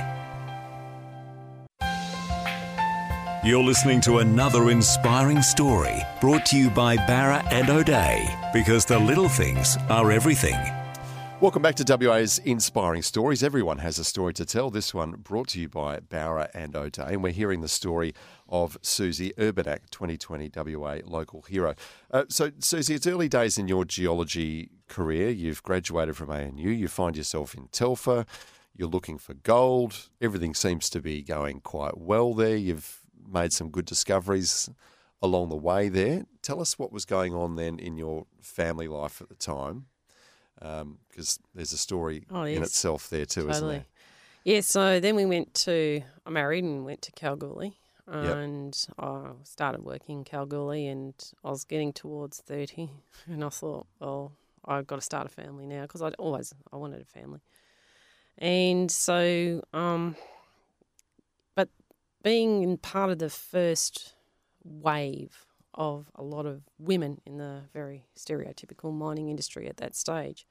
[3.43, 8.97] You're listening to another inspiring story brought to you by Bowra and O'Dea because the
[9.01, 10.78] little things are everything.
[11.41, 13.45] Welcome back to WA's Inspiring Stories.
[13.45, 14.71] Everyone has a story to tell.
[14.71, 18.13] This one brought to you by Bowra and O'Dea, And we're hearing the story
[18.49, 21.77] of Suzy Urbaniak, 2020 WA local hero.
[22.11, 25.31] Uh, so, Suzy, it's early days in your geology career.
[25.31, 26.71] You've graduated from ANU.
[26.71, 28.27] You find yourself in Telfer.
[28.75, 30.09] You're looking for gold.
[30.21, 32.57] Everything seems to be going quite well there.
[32.57, 34.69] You've made some good discoveries
[35.23, 36.27] along the way there.
[36.43, 39.87] Tell us what was going on then in your family life at the time
[40.59, 42.57] because um, there's a story oh, yes.
[42.57, 43.57] in itself there too, totally.
[43.57, 43.85] isn't there?
[44.45, 49.07] Yeah, so then we went to, I married and went to Kalgoorlie and yep.
[49.07, 52.91] I started working in Kalgoorlie and I was getting towards 30
[53.27, 54.33] and I thought, well,
[54.65, 57.41] I've got to start a family now because I always, I wanted a family.
[58.39, 60.17] And so, um,
[61.55, 61.69] but
[62.23, 64.15] being in part of the first
[64.65, 65.48] wave
[65.79, 70.45] of a lot of women in the very stereotypical mining industry at that stage.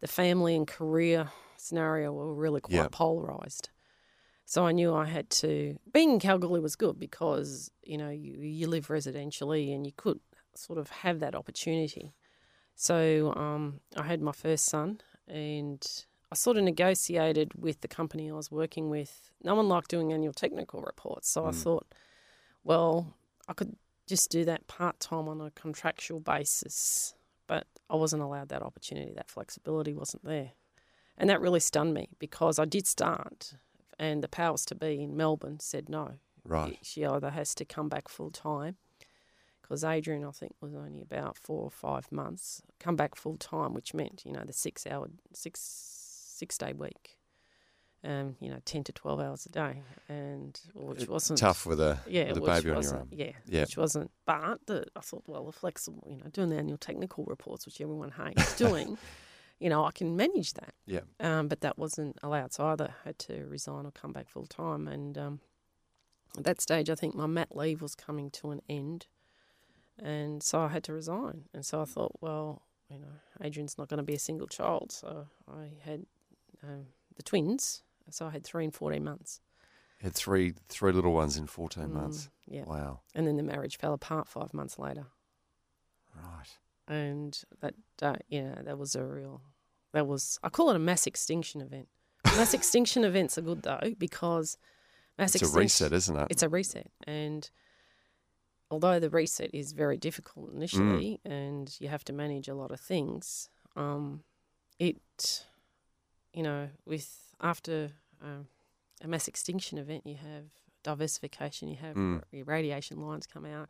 [0.00, 3.68] The family and career scenario were really quite polarized.
[4.46, 5.78] So I knew I had to.
[5.92, 10.20] Being in Kalgoorlie was good because you know you, you live residentially and you could
[10.54, 12.14] sort of have that opportunity.
[12.74, 15.86] So um, I had my first son, and
[16.32, 19.30] I sort of negotiated with the company I was working with.
[19.42, 21.48] No one liked doing annual technical reports, so mm.
[21.48, 21.86] I thought,
[22.64, 23.14] well,
[23.48, 27.14] I could just do that part time on a contractual basis.
[27.46, 30.52] But I wasn't allowed that opportunity, that flexibility wasn't there.
[31.16, 33.54] And that really stunned me because I did start,
[33.98, 36.14] and the powers to be in Melbourne said no.
[36.44, 36.78] Right.
[36.82, 38.76] She either has to come back full time,
[39.62, 43.74] because Adrian, I think, was only about four or five months, come back full time,
[43.74, 47.18] which meant, you know, the six hour, six, six day week
[48.04, 49.82] um, you know, 10 to 12 hours a day.
[50.08, 53.08] And which wasn't tough with a, yeah, with a baby on your arm.
[53.10, 54.10] Yeah, yeah, which wasn't.
[54.26, 57.80] But the, I thought, well, the flexible, you know, doing the annual technical reports, which
[57.80, 58.98] everyone hates doing,
[59.58, 60.74] you know, I can manage that.
[60.86, 61.00] Yeah.
[61.18, 62.52] Um, but that wasn't allowed.
[62.52, 64.86] So I either had to resign or come back full time.
[64.86, 65.40] And um,
[66.36, 69.06] at that stage, I think my mat leave was coming to an end.
[69.98, 71.44] And so I had to resign.
[71.54, 73.06] And so I thought, well, you know,
[73.42, 74.92] Adrian's not going to be a single child.
[74.92, 76.04] So I had
[76.62, 76.86] um,
[77.16, 79.40] the twins so I had three in 14 months.
[80.00, 82.28] You had three three little ones in 14 mm, months.
[82.46, 82.64] Yeah.
[82.64, 83.00] Wow.
[83.14, 85.06] And then the marriage fell apart five months later.
[86.16, 86.58] Right.
[86.86, 89.40] And that, uh, yeah, that was a real,
[89.92, 91.88] that was, I call it a mass extinction event.
[92.24, 94.58] mass extinction events are good though because
[95.18, 96.26] mass It's a reset, isn't it?
[96.30, 96.90] It's a reset.
[97.06, 97.48] And
[98.70, 101.30] although the reset is very difficult initially mm.
[101.30, 104.22] and you have to manage a lot of things, um,
[104.78, 105.46] it,
[106.34, 107.92] you know, with after
[108.22, 108.48] um,
[109.02, 110.44] a mass extinction event, you have
[110.82, 112.22] diversification, you have mm.
[112.44, 113.68] radiation lines come out.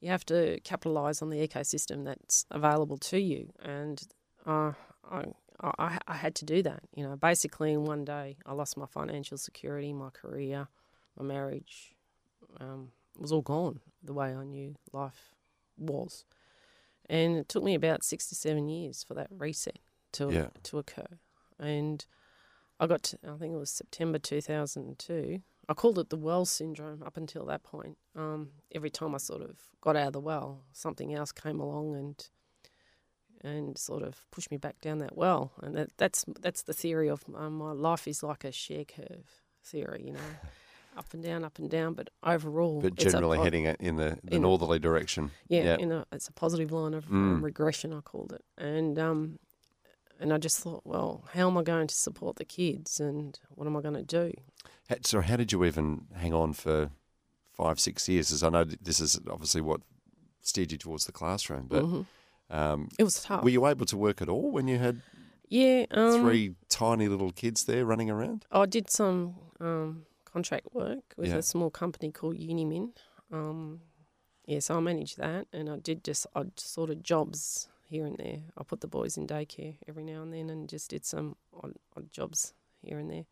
[0.00, 4.00] You have to capitalise on the ecosystem that's available to you, and
[4.44, 4.72] uh,
[5.10, 5.24] I,
[5.62, 6.82] I, I had to do that.
[6.94, 10.68] You know, basically in one day, I lost my financial security, my career,
[11.18, 11.94] my marriage.
[12.60, 15.34] Um, was all gone the way I knew life
[15.78, 16.24] was,
[17.08, 19.78] and it took me about six to seven years for that reset
[20.12, 20.48] to yeah.
[20.64, 21.18] to occur,
[21.58, 22.04] and
[22.78, 25.40] I got to, I think it was September 2002.
[25.68, 27.98] I called it the well syndrome up until that point.
[28.14, 31.96] Um, every time I sort of got out of the well, something else came along
[31.96, 32.28] and
[33.42, 35.52] and sort of pushed me back down that well.
[35.62, 39.42] And that, that's that's the theory of um, my life is like a share curve
[39.64, 40.20] theory, you know,
[40.96, 41.94] up and down, up and down.
[41.94, 45.30] But overall, but generally heading in the, the in northerly direction.
[45.48, 45.76] Yeah, yeah.
[45.76, 47.44] In a, it's a positive line of um, mm.
[47.44, 47.92] regression.
[47.92, 49.38] I called it, and um,
[50.20, 53.66] and I just thought, well, how am I going to support the kids and what
[53.66, 54.32] am I going to do?
[55.02, 56.90] So, how did you even hang on for
[57.52, 58.30] five, six years?
[58.30, 59.80] As I know this is obviously what
[60.40, 62.56] steered you towards the classroom, but mm-hmm.
[62.56, 63.42] um, it was tough.
[63.42, 65.02] Were you able to work at all when you had
[65.48, 68.46] yeah um, three tiny little kids there running around?
[68.52, 71.36] I did some um, contract work with yeah.
[71.36, 72.90] a small company called Unimin.
[73.32, 73.80] Um,
[74.46, 78.16] yeah, so I managed that, and I did just odd sort of jobs here and
[78.18, 78.40] there.
[78.56, 81.74] I put the boys in daycare every now and then and just did some odd,
[81.96, 83.24] odd jobs here and there.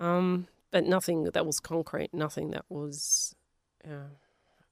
[0.00, 3.34] Um, but nothing that was concrete, nothing that was,
[3.84, 4.10] uh,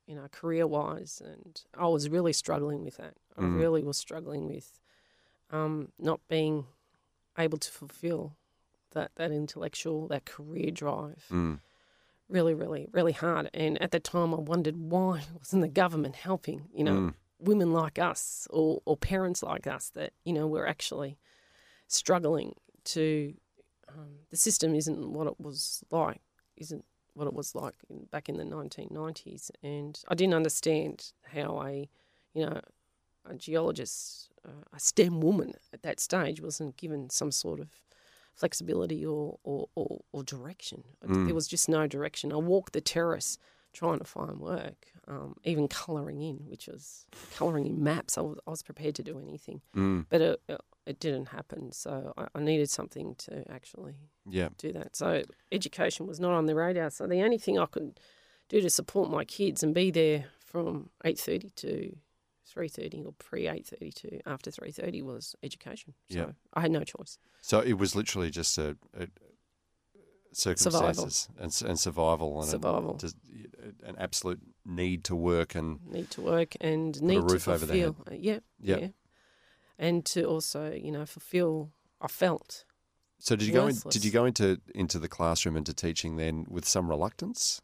[0.07, 1.23] you know, career wise.
[1.25, 3.15] And I was really struggling with that.
[3.37, 3.59] I mm.
[3.59, 4.81] really was struggling with
[5.51, 6.67] um, not being
[7.39, 8.37] able to fulfill
[8.93, 11.25] that, that intellectual, that career drive.
[11.31, 11.61] Mm.
[12.29, 13.51] Really, really, really hard.
[13.53, 16.69] And at the time, I wondered why wasn't the government helping?
[16.75, 20.67] You know, mm women like us or, or parents like us that you know we're
[20.67, 21.19] actually
[21.89, 23.35] struggling to
[23.89, 26.21] um, the system isn't what it was like
[26.57, 31.63] isn't what it was like in, back in the 1990s and I didn't understand how
[31.63, 31.89] a
[32.35, 32.61] you know
[33.29, 37.69] a geologist, uh, a STEM woman at that stage, wasn't given some sort of
[38.35, 40.85] flexibility or or, or, or direction.
[41.27, 42.33] There was just no direction.
[42.33, 43.39] I walked the terrace
[43.73, 47.07] trying to find work, um, even colouring in, which was
[47.37, 48.19] colouring in maps.
[48.19, 49.61] I was, I was prepared to do anything,
[50.09, 50.41] but it,
[50.87, 51.73] it didn't happen.
[51.73, 53.97] So I, I needed something to actually
[54.29, 54.49] Yeah.
[54.59, 54.97] do that.
[54.97, 56.91] So education was not on the radar.
[56.91, 58.01] So the only thing I could
[58.49, 61.97] do to support my kids and be there from eight thirty to
[62.45, 65.95] three thirty or pre eight thirty to after three thirty was education.
[66.09, 66.33] So Yeah.
[66.55, 67.19] I had no choice.
[67.41, 69.07] So it was literally just a, a
[70.33, 72.95] circumstances and, and survival and a- Survival.
[72.97, 73.17] just
[73.85, 77.97] an absolute need to work and Need to work and a need roof to fulfill.
[78.11, 78.81] yeah, Yep.
[78.81, 78.89] yeah,
[79.79, 81.71] and to also you know fulfill.
[82.01, 82.65] I felt
[83.19, 86.47] so did you go in, did you go into into the classroom into teaching then
[86.49, 87.61] with some reluctance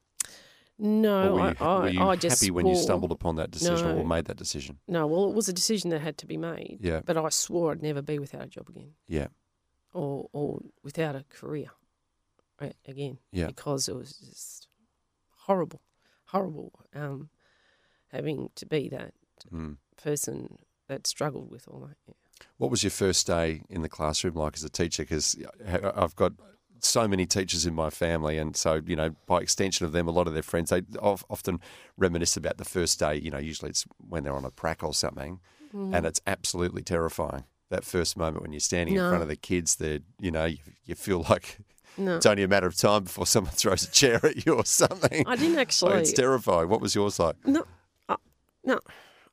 [0.79, 1.33] no.
[1.33, 3.89] were you, I, I, were you I just happy when you stumbled upon that decision
[3.89, 3.97] No.
[3.99, 6.81] or made that decision No, well, it was a decision that had to be made.
[6.83, 7.01] Yeah.
[7.03, 8.91] But I swore I'd never be without a job again.
[9.09, 9.29] yeah
[9.95, 11.69] or or without a career
[12.87, 13.47] again Yeah.
[13.49, 14.69] because it was just
[15.47, 15.81] horrible
[16.27, 17.29] horrible um
[18.09, 19.13] having to be that
[19.53, 19.77] mm.
[19.97, 22.15] person that struggled with all that yeah.
[22.59, 25.03] What was your first day in the classroom like as a teacher?
[25.05, 26.33] Because I've got
[26.81, 30.11] so many teachers in my family, and so you know, by extension of them, a
[30.11, 31.61] lot of their friends they often
[31.97, 33.17] reminisce about the first day.
[33.17, 35.41] You know, usually it's when they're on a prac or something,
[35.73, 37.45] and it's absolutely terrifying.
[37.69, 40.59] That first moment when you're standing in front of the kids, That you know, you,
[40.85, 41.59] you feel like
[41.99, 44.65] no it's only a matter of time before someone throws a chair at you or
[44.65, 45.27] something.
[45.27, 46.69] I didn't Like, actually it's terrifying.
[46.69, 47.37] What was yours like?
[47.47, 47.65] no
[48.09, 48.17] I,
[48.65, 48.81] no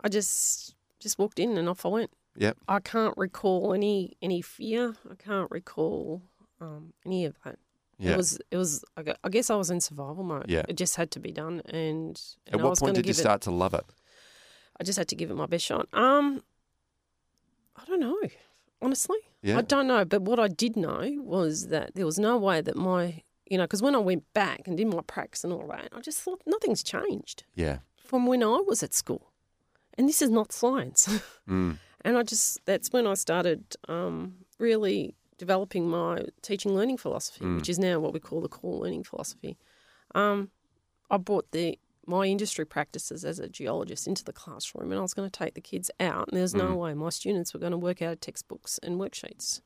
[0.02, 2.58] I just just walked in and off I went Yep.
[2.68, 6.22] I can't recall any any fear I can't recall
[6.62, 7.60] um, any of that
[8.00, 8.14] Yeah.
[8.14, 10.46] It was it was I guess I was in survival mode.
[10.50, 10.64] Yeah.
[10.68, 13.10] It just had to be done and, At and I what was point did you
[13.14, 13.86] give it- start to love it?
[14.80, 15.88] I just had to give it my best shot.
[15.94, 16.42] Um,
[17.76, 18.18] I don't know,
[18.84, 19.18] honestly.
[19.42, 19.58] Yeah.
[19.58, 20.06] I don't know.
[20.06, 23.64] But what I did know was that there was no way that my, you know,
[23.66, 26.42] because when I went back and did my practice and all that, I just thought
[26.46, 27.80] nothing's changed Yeah.
[27.98, 29.32] from when I was at school.
[29.98, 31.08] And this is not science.
[31.50, 31.78] Mm.
[32.06, 37.68] and I just, that's when I started um, really developing my teaching learning philosophy, which
[37.68, 39.58] is now what we call the core learning philosophy.
[40.16, 40.50] Um,
[41.12, 45.14] I brought the my industry practices as a geologist into the classroom, and I was
[45.14, 47.78] going to take the kids out, and there's no way my students were going to
[47.78, 49.62] work out of textbooks and worksheets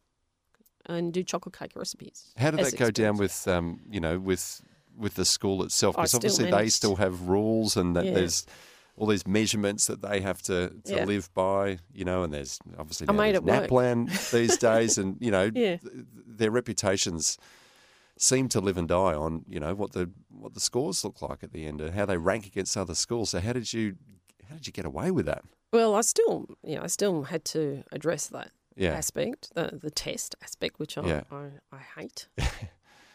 [0.86, 2.34] and do chocolate cake recipes.
[2.38, 4.62] How did that go down with, um, you know, with
[4.98, 5.96] with the school itself?
[5.96, 8.14] Because obviously they still have rules, and that Yeah.
[8.14, 8.46] there's
[8.96, 11.06] all these measurements that they have to, to Yeah.
[11.06, 11.78] live by.
[11.94, 13.46] You know, and there's obviously I made there's.
[13.70, 15.78] NAPLAN these days, and you know, Yeah.
[15.78, 15.82] th-
[16.26, 17.38] their reputations
[18.18, 21.44] seem to live and die on you know what the what the scores look like
[21.44, 23.30] at the end and how they rank against other schools.
[23.32, 23.96] So how did you
[24.50, 25.44] how did you get away with that?
[25.74, 28.94] Well, I still, you know, I still had to address that Yeah.
[28.94, 31.24] aspect, the the test aspect, which I Yeah.
[31.32, 32.28] I, I hate.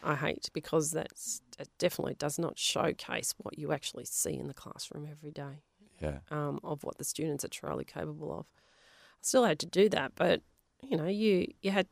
[0.05, 4.53] I hate because that's that definitely does not showcase what you actually see in the
[4.53, 5.63] classroom every day.
[6.01, 6.19] Yeah.
[6.31, 8.45] um, of what the students are truly capable of.
[8.51, 10.41] I still had to do that, but
[10.81, 11.87] you know, you you had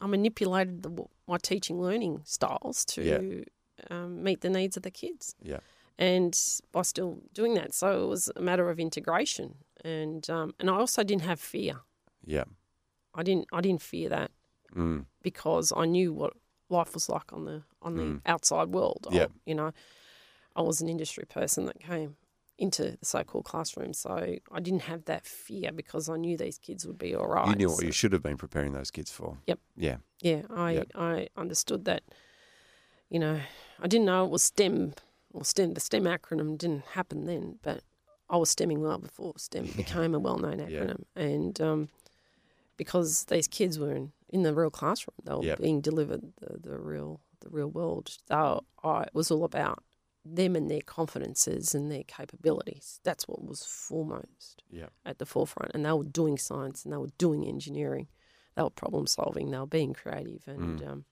[0.00, 3.44] I manipulated the, my teaching learning styles to
[3.90, 5.60] um, meet the needs of the kids, Yeah.
[5.98, 6.38] and
[6.72, 10.74] by still doing that, so it was a matter of integration, and um, and I
[10.76, 11.80] also didn't have fear.
[12.24, 12.44] Yeah.
[13.14, 14.30] I didn't I didn't fear that
[14.74, 15.04] Mm.
[15.22, 16.32] because I knew what
[16.68, 19.06] life was like on the on the outside world.
[19.10, 19.70] I- you know,
[20.56, 22.16] I was an industry person that came
[22.58, 26.86] into the so-called classroom, so I didn't have that fear because I knew these kids
[26.86, 27.48] would be all right.
[27.48, 29.38] You knew what So- you should have been preparing those kids for.
[29.46, 29.58] Yep.
[29.76, 29.96] Yeah.
[30.20, 30.86] yeah, I Yep.
[30.94, 32.02] I understood that.
[33.10, 33.40] You know,
[33.80, 34.94] I didn't know it was STEM
[35.32, 35.74] or STEM.
[35.74, 37.82] The STEM acronym didn't happen then, but
[38.30, 41.88] I was stemming well before STEM became a well-known acronym, and um,
[42.76, 45.60] because these kids were in, in the real classroom, they were Yep.
[45.60, 48.16] being delivered the, the real the real world.
[48.28, 49.82] So I, it was all about
[50.24, 53.00] them and their confidences and their capabilities.
[53.04, 54.88] That's what was foremost Yeah.
[55.04, 55.72] at the forefront.
[55.74, 58.08] And they were doing science and they were doing engineering.
[58.54, 59.50] They were problem solving.
[59.50, 61.04] They were being creative and um,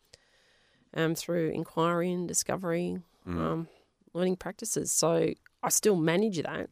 [0.95, 3.69] um, through inquiry and discovery, um,
[4.15, 4.93] learning practices.
[4.93, 5.31] So
[5.63, 6.69] I still manage that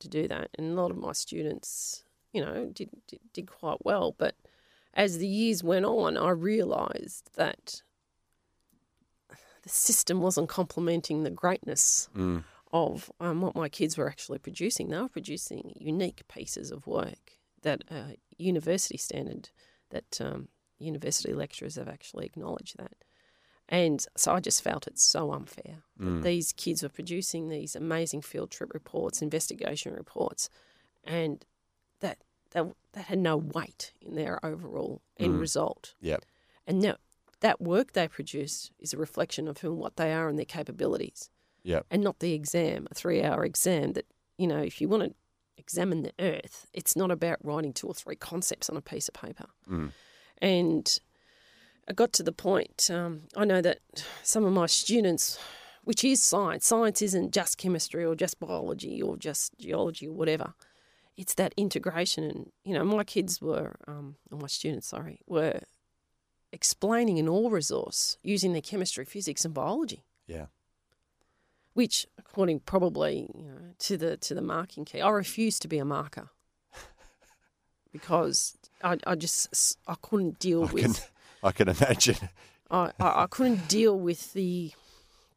[0.00, 3.84] to do that, and a lot of my students, you know, did did, did quite
[3.84, 4.14] well.
[4.16, 4.34] But
[4.94, 7.82] as the years went on, I realised that
[9.66, 12.44] the system wasn't complementing the greatness Mm.
[12.72, 14.88] of um, what my kids were actually producing.
[14.88, 19.50] They were producing unique pieces of work that uh, university standard,
[19.90, 20.48] that um,
[20.78, 22.92] university lecturers have actually acknowledged that.
[23.68, 28.22] And so I just felt it's so unfair that these kids were producing these amazing
[28.22, 30.48] field trip reports, investigation reports,
[31.02, 31.44] and
[32.00, 32.18] that
[32.52, 35.94] that that had no weight in their overall end result.
[36.00, 36.24] Yep.
[36.68, 36.96] And now
[37.40, 40.44] that work they produce is a reflection of who and what they are and their
[40.46, 41.30] capabilities,
[41.64, 41.86] Yep.
[41.90, 43.92] and not the exam, a three-hour exam.
[43.92, 44.06] That
[44.38, 45.14] you know, if you want to
[45.58, 49.14] examine the Earth, it's not about writing two or three concepts on a piece of
[49.14, 49.46] paper.
[50.42, 50.98] And
[51.88, 52.90] I got to the point.
[52.92, 53.78] Um, I know that
[54.22, 55.38] some of my students,
[55.84, 60.54] which is science, science isn't just chemistry or just biology or just geology or whatever.
[61.16, 65.60] It's that integration, and you know, my kids were, um, or my students, sorry, were
[66.60, 70.46] explaining an ore resource using their chemistry, physics, and biology, Yeah.
[71.74, 75.78] which, according probably you know to the to the marking key, I refused to be
[75.78, 76.30] a marker
[77.92, 80.82] because I, I just I couldn't deal I with.
[80.82, 80.94] can,
[81.48, 82.16] I can imagine.
[82.70, 84.72] I, I, I couldn't deal with the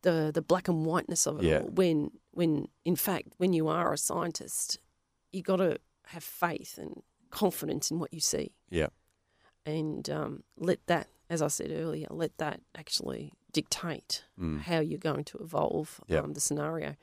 [0.01, 1.59] the the black and whiteness of it Yeah.
[1.59, 1.67] all.
[1.67, 4.79] When when in fact when you are a scientist,
[5.31, 8.87] you got to have faith and confidence in what you see, Yeah.
[9.65, 14.23] And um, let that, as I said earlier, let that actually dictate
[14.63, 16.19] how you're going to evolve Yeah.
[16.19, 16.95] um, the scenario.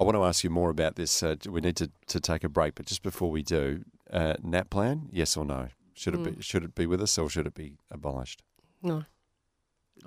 [0.00, 1.22] I want to ask you more about this.
[1.22, 5.08] Uh, we need to, to take a break, but just before we do, uh, NAPLAN,
[5.10, 5.68] yes or no?
[5.94, 8.42] Should it be should it be with us or should it be abolished?
[8.82, 9.04] No,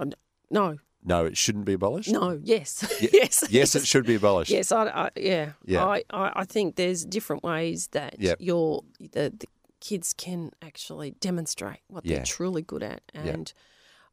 [0.01, 0.13] d-
[0.49, 2.09] no, No, it shouldn't be abolished.
[2.09, 2.39] no.
[2.41, 4.51] Yes, Ye- yes, Yes, it should be abolished.
[4.51, 5.83] Yes, I, I yeah, Yeah.
[5.85, 8.37] I, I, I think there's different ways that Yep.
[8.39, 9.47] your the, the
[9.81, 12.17] kids can actually demonstrate what Yeah.
[12.17, 13.25] they're truly good at, Yeah.
[13.27, 13.53] and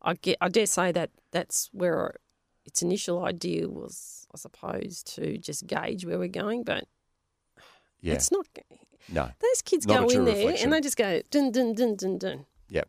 [0.03, 2.17] I get I dare say that that's where
[2.65, 6.85] its initial idea was, I suppose, to just gauge where we're going, but
[8.01, 8.15] Yeah.
[8.15, 8.47] it's not.
[9.09, 9.31] no.
[9.39, 10.65] Those kids Not go in there reflection.
[10.65, 12.47] and they just go dun dun dun dun dun.
[12.69, 12.89] Yep.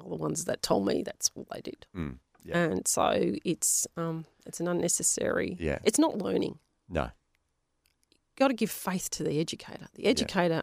[0.00, 2.18] All the ones that told me that's all they did, Mm.
[2.44, 2.58] Yeah.
[2.58, 5.56] and so it's um it's an unnecessary.
[5.58, 5.78] Yeah.
[5.84, 6.58] It's not learning.
[6.88, 7.10] No.
[8.36, 9.88] got to give faith to the educator.
[9.94, 10.62] The educator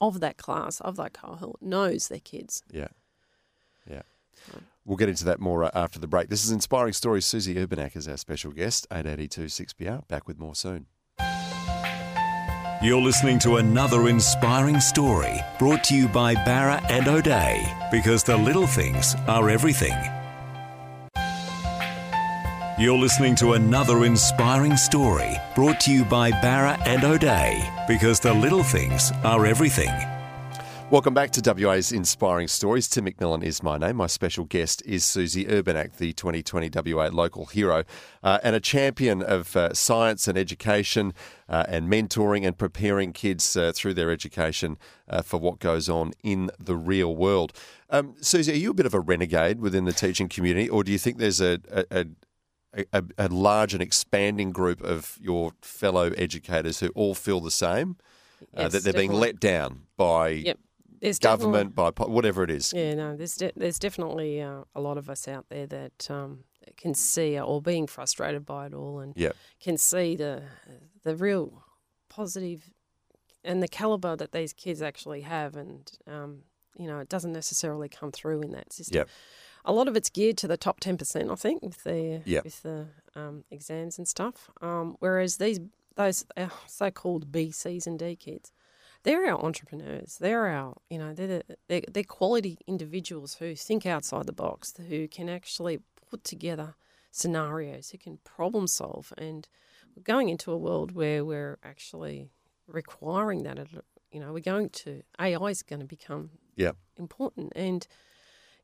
[0.00, 2.62] of that class, of that cohort, knows their kids.
[2.70, 2.88] Yeah.
[3.88, 4.02] Yeah.
[4.84, 6.30] We'll get into that more uh, after the break.
[6.30, 7.26] This is Inspiring Stories.
[7.26, 10.08] Suzy Urbaniak is our special guest, 882 6PR.
[10.08, 10.86] Back with more soon.
[12.82, 18.38] You're listening to another inspiring story brought to you by Bowra and O'Dea because the
[18.38, 19.92] little things are everything.
[22.80, 28.32] You're listening to another inspiring story brought to you by Bowra and O'Dea because the
[28.32, 29.90] little things are everything.
[30.88, 32.88] Welcome back to WA's Inspiring Stories.
[32.88, 33.96] Tim McMillan is my name.
[33.96, 37.84] My special guest is Suzy Urbaniak, the 2020 WA local hero
[38.22, 41.12] uh, and a champion of uh, science and education
[41.50, 46.12] uh, and mentoring and preparing kids uh, through their education uh, for what goes on
[46.22, 47.52] in the real world.
[47.90, 50.90] Um, Suzy, are you a bit of a renegade within the teaching community, or do
[50.90, 51.58] you think there's a,
[51.90, 52.06] a,
[52.74, 57.96] a a, large and expanding group of your fellow educators who all feel the same,
[58.56, 60.58] uh, that they're being let down by Yep.
[61.00, 62.74] There's government, by whatever it is.
[62.74, 66.44] Yeah, no, there's de- there's definitely uh, a lot of us out there that um,
[66.76, 69.34] can see or being frustrated by it all and Yep.
[69.60, 70.42] can see the
[71.02, 71.64] the real
[72.10, 72.70] positive
[73.42, 76.42] and the caliber that these kids actually have, and um,
[76.76, 78.98] you know, it doesn't necessarily come through in that system.
[78.98, 79.08] Yep.
[79.64, 82.44] A lot of it's geared to the top ten percent, I think, with the Yep.
[82.44, 84.50] with the um, exams and stuff.
[84.60, 85.60] Um, whereas these
[85.96, 88.52] those uh, so-called B, C's, and D kids,
[89.02, 90.16] they're our entrepreneurs.
[90.18, 94.72] They're our, you know, they're, the, they're, they're quality individuals who think outside the box,
[94.88, 96.74] who can actually put together
[97.10, 99.12] scenarios, who can problem solve.
[99.18, 99.46] And
[99.94, 102.30] we're going into a world where we're actually
[102.66, 103.58] requiring that.
[104.12, 106.76] You know, we're going to, AI is going to become Yep.
[106.96, 107.52] important.
[107.56, 107.86] And,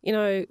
[0.00, 0.44] you know,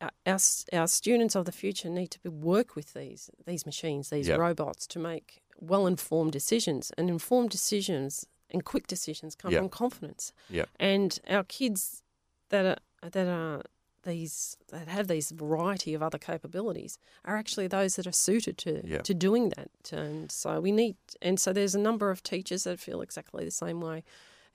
[0.00, 0.38] our,
[0.72, 4.38] our, students of the future need to be, work with these these machines, these Yep.
[4.38, 6.92] robots, to make well informed decisions.
[6.98, 9.60] And informed decisions and quick decisions come Yep.
[9.60, 10.32] from confidence.
[10.50, 10.68] Yep.
[10.78, 12.02] And our kids
[12.50, 13.62] that are that are
[14.04, 18.82] these that have these variety of other capabilities are actually those that are suited to
[19.02, 19.70] to doing that.
[19.92, 23.50] And so we need and so there's a number of teachers that feel exactly the
[23.50, 24.04] same way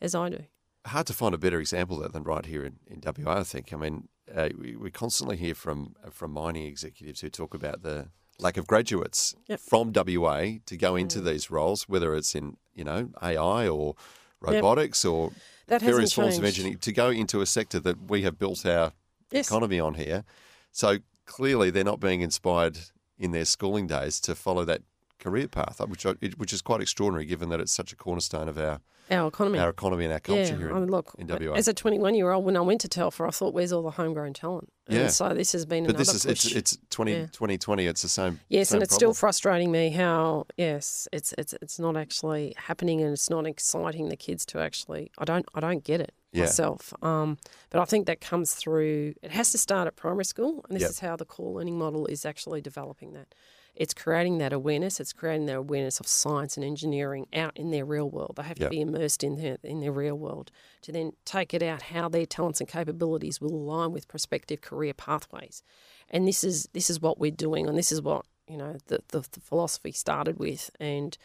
[0.02, 0.44] as I do.
[0.86, 3.44] Hard to find a better example of that than right here in, in WA, I
[3.44, 3.74] think.
[3.74, 8.08] I mean, uh, we, we constantly hear from from mining executives who talk about the
[8.40, 9.60] lack of graduates Yep.
[9.60, 13.96] from WA to go into these roles, whether it's in, you know, AI or
[14.40, 15.32] robotics or
[15.68, 18.94] That various forms of engineering, to go into a sector that we have built our
[19.32, 19.48] Yes.
[19.48, 20.24] economy on here.
[20.72, 22.80] So clearly they're not being inspired
[23.18, 24.82] in their schooling days to follow that
[25.20, 27.96] career path, uh, which I- it- which is quite extraordinary given that it's such a
[27.96, 29.60] cornerstone of our Our economy.
[29.60, 31.56] our economy and our culture yeah, here in, I mean, look, in WA.
[31.56, 33.92] as a 21 year old, when I went to Telfer, I thought, where's all the
[33.92, 34.72] homegrown talent?
[34.88, 35.08] And Yeah.
[35.10, 36.46] so this has been but another this is push.
[36.56, 37.26] it's it's 20, Yeah.
[37.32, 38.40] 2020, It's the same.
[38.50, 43.02] Yes, same and it's still frustrating me how yes, it's it's it's not actually happening,
[43.02, 45.12] and it's not exciting the kids to actually.
[45.18, 46.44] I don't I don't get it Yeah.
[46.46, 46.94] myself.
[47.04, 47.38] Um,
[47.72, 49.16] but I think that comes through.
[49.24, 50.90] It has to start at primary school, and this Yep.
[50.92, 53.34] is how the core learning model is actually developing that.
[53.80, 55.00] It's creating that awareness.
[55.00, 58.34] It's creating the awareness of science and engineering out in their real world.
[58.36, 58.72] They have to Yep.
[58.72, 60.52] be immersed in their in their real world
[60.82, 64.94] to then take it out how their talents and capabilities will align with prospective career
[64.94, 65.64] pathways.
[66.10, 69.00] And this is this is what we're doing, and this is what you know the
[69.08, 71.18] the, the philosophy started with, and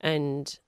[0.00, 0.58] and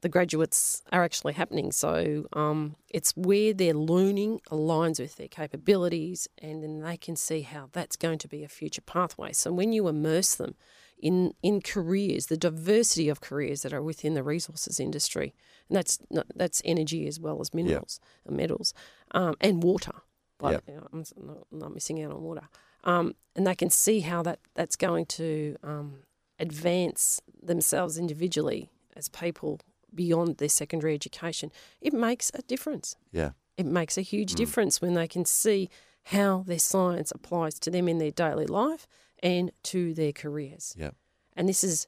[0.00, 1.72] the graduates are actually happening.
[1.72, 7.42] So um, it's where their learning aligns with their capabilities, and then they can see
[7.42, 9.32] how that's going to be a future pathway.
[9.32, 10.54] So when you immerse them
[10.98, 15.34] in in careers, the diversity of careers that are within the resources industry,
[15.68, 18.74] and that's not, that's energy as well as minerals and metals
[19.12, 19.92] um, and water.
[20.38, 20.62] But Yep.
[20.68, 22.48] you know, I'm not, not missing out on water.
[22.84, 26.04] Um, and they can see how that that's going to um,
[26.38, 29.60] advance themselves individually as people
[29.94, 31.50] beyond their secondary education.
[31.80, 32.96] It makes a difference.
[33.12, 33.30] Yeah.
[33.56, 34.36] It makes a huge mm.
[34.36, 35.68] difference when they can see
[36.04, 38.86] how their science applies to them in their daily life
[39.22, 40.74] and to their careers.
[40.78, 40.90] Yeah.
[41.36, 41.86] And this is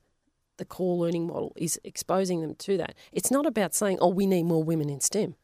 [0.59, 2.95] the core learning model is exposing them to that.
[3.13, 5.37] It's not about saying, "Oh, we need more women in STEM."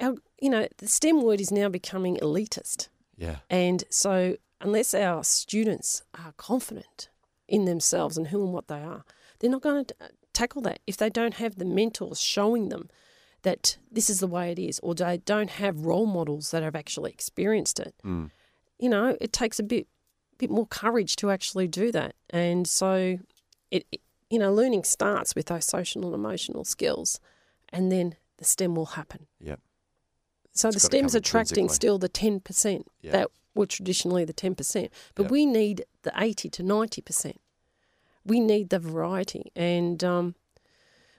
[0.00, 2.88] Our, you know, the STEM word is now becoming elitist.
[3.16, 3.36] Yeah.
[3.48, 7.10] And so, unless our students are confident
[7.46, 9.04] in themselves and who and what they are,
[9.38, 9.94] they're not going to
[10.38, 10.78] tackle that.
[10.86, 12.84] If they don't have the mentors showing them
[13.42, 16.76] that this is the way it is, or they don't have role models that have
[16.82, 18.30] actually experienced it, Mm.
[18.78, 19.86] you know, it takes a bit
[20.38, 22.14] bit more courage to actually do that.
[22.30, 23.18] And so,
[23.72, 27.18] it, it you know, learning starts with those social and emotional skills,
[27.70, 29.26] and then the STEM will happen.
[29.40, 29.56] Yeah.
[30.52, 34.88] So It's the STEM's attracting still the ten percent that were traditionally the ten percent,
[35.16, 37.40] but we need the eighty to ninety percent.
[38.28, 40.34] We need the variety, and um,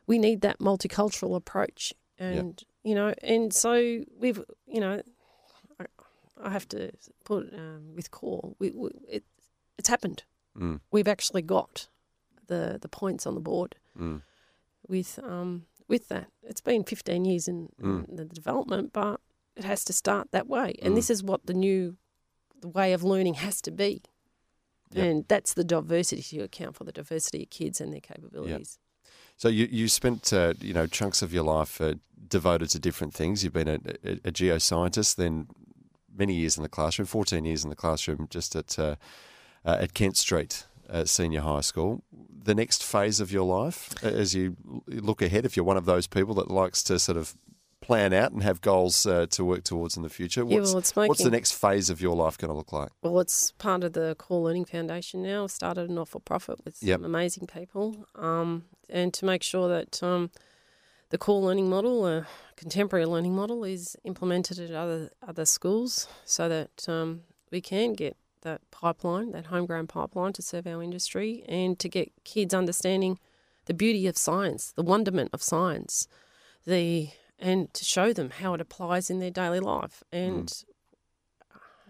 [0.07, 1.93] we need that multicultural approach.
[2.17, 5.01] And you know, and so we've you know,
[5.79, 5.85] I,
[6.41, 6.91] I have to
[7.25, 8.55] put um, with core.
[8.59, 9.23] We, we, it,
[9.77, 10.23] it's happened.
[10.57, 10.79] Mm.
[10.91, 11.87] We've actually got
[12.47, 14.21] the the points on the board Mm.
[14.87, 16.27] with um, with that.
[16.43, 18.07] It's been 15 years in, Mm.
[18.09, 19.19] in the development, but
[19.55, 20.75] it has to start that way.
[20.81, 20.95] And Mm.
[20.95, 21.97] this is what the new
[22.61, 24.01] the way of learning has to be.
[24.91, 25.05] Yep.
[25.05, 28.79] And that's the diversity to account for the diversity of kids and their capabilities.
[29.37, 31.93] So you you spent uh, you know chunks of your life uh,
[32.27, 33.43] devoted to different things.
[33.43, 35.47] You've been a, a, a geoscientist, then
[36.13, 38.95] many years in the classroom, fourteen years in the classroom, just at uh,
[39.63, 42.03] uh, at Kent Street uh, Senior High School.
[42.43, 46.07] The next phase of your life, as you look ahead, if you're one of those
[46.07, 47.35] people that likes to sort of
[47.81, 50.79] plan out and have goals uh, to work towards in the future, Yeah, what's, well,
[50.79, 52.89] it's what's the next phase of your life going to look like?
[53.01, 55.43] Well, it's part of the Core Learning Foundation now.
[55.45, 56.97] I've started a not for profit with Yep.
[56.99, 60.31] some amazing people, um, and to make sure that um,
[61.09, 66.49] the core learning model, a contemporary learning model, is implemented at other other schools, so
[66.49, 67.21] that um,
[67.51, 72.11] we can get that pipeline, that homegrown pipeline, to serve our industry, and to get
[72.23, 73.19] kids understanding
[73.65, 76.07] the beauty of science, the wonderment of science,
[76.65, 77.09] the
[77.39, 80.03] and to show them how it applies in their daily life.
[80.11, 80.51] And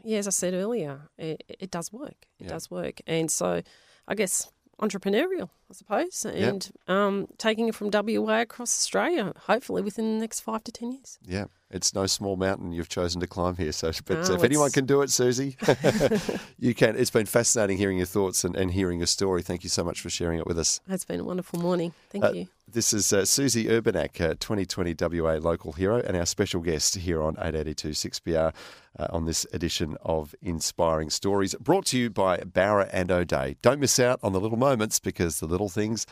[0.04, 2.16] yeah, as I said earlier, it, it does work.
[2.40, 2.50] It Yeah.
[2.50, 3.02] does work.
[3.08, 3.62] And so
[4.08, 10.14] I guess entrepreneurial, I suppose, and um, taking it from WA across Australia, hopefully within
[10.16, 11.20] the next five to 10 years.
[11.26, 13.72] Yeah, it's no small mountain you've chosen to climb here.
[13.72, 15.56] So, but No, if anyone can do it, Suzy,
[16.60, 16.96] you can.
[16.96, 19.42] It's been fascinating hearing your thoughts and, and hearing your story.
[19.44, 20.82] Thank you so much for sharing it with us.
[20.88, 21.94] It's been a wonderful morning.
[22.10, 22.48] Thank Uh, you.
[22.72, 27.20] This is uh, Suzy Urbaniak, uh, 2020 WA local hero, and our special guest here
[27.22, 28.54] on 882 6PR
[29.00, 33.56] uh, on this edition of Inspiring Stories, brought to you by Bowra and O'Dea.
[33.64, 36.06] Don't miss out on the little moments because the little things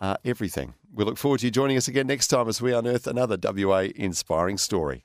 [0.00, 0.74] are everything.
[0.94, 3.88] We look forward to you joining us again next time as we unearth another WA
[3.94, 5.04] inspiring story.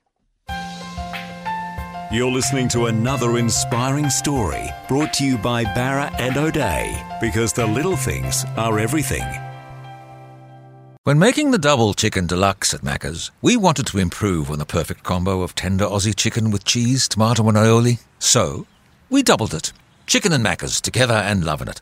[2.11, 7.65] You're listening to another inspiring story brought to you by Bowra and O'Dea because the
[7.65, 9.23] little things are everything.
[11.03, 15.03] When making the double chicken deluxe at Macca's, we wanted to improve on the perfect
[15.03, 17.99] combo of tender Aussie chicken with cheese, tomato, and aioli.
[18.17, 18.65] So,
[19.09, 19.71] we doubled it.
[20.07, 21.81] Chicken and Macca's together and loving it.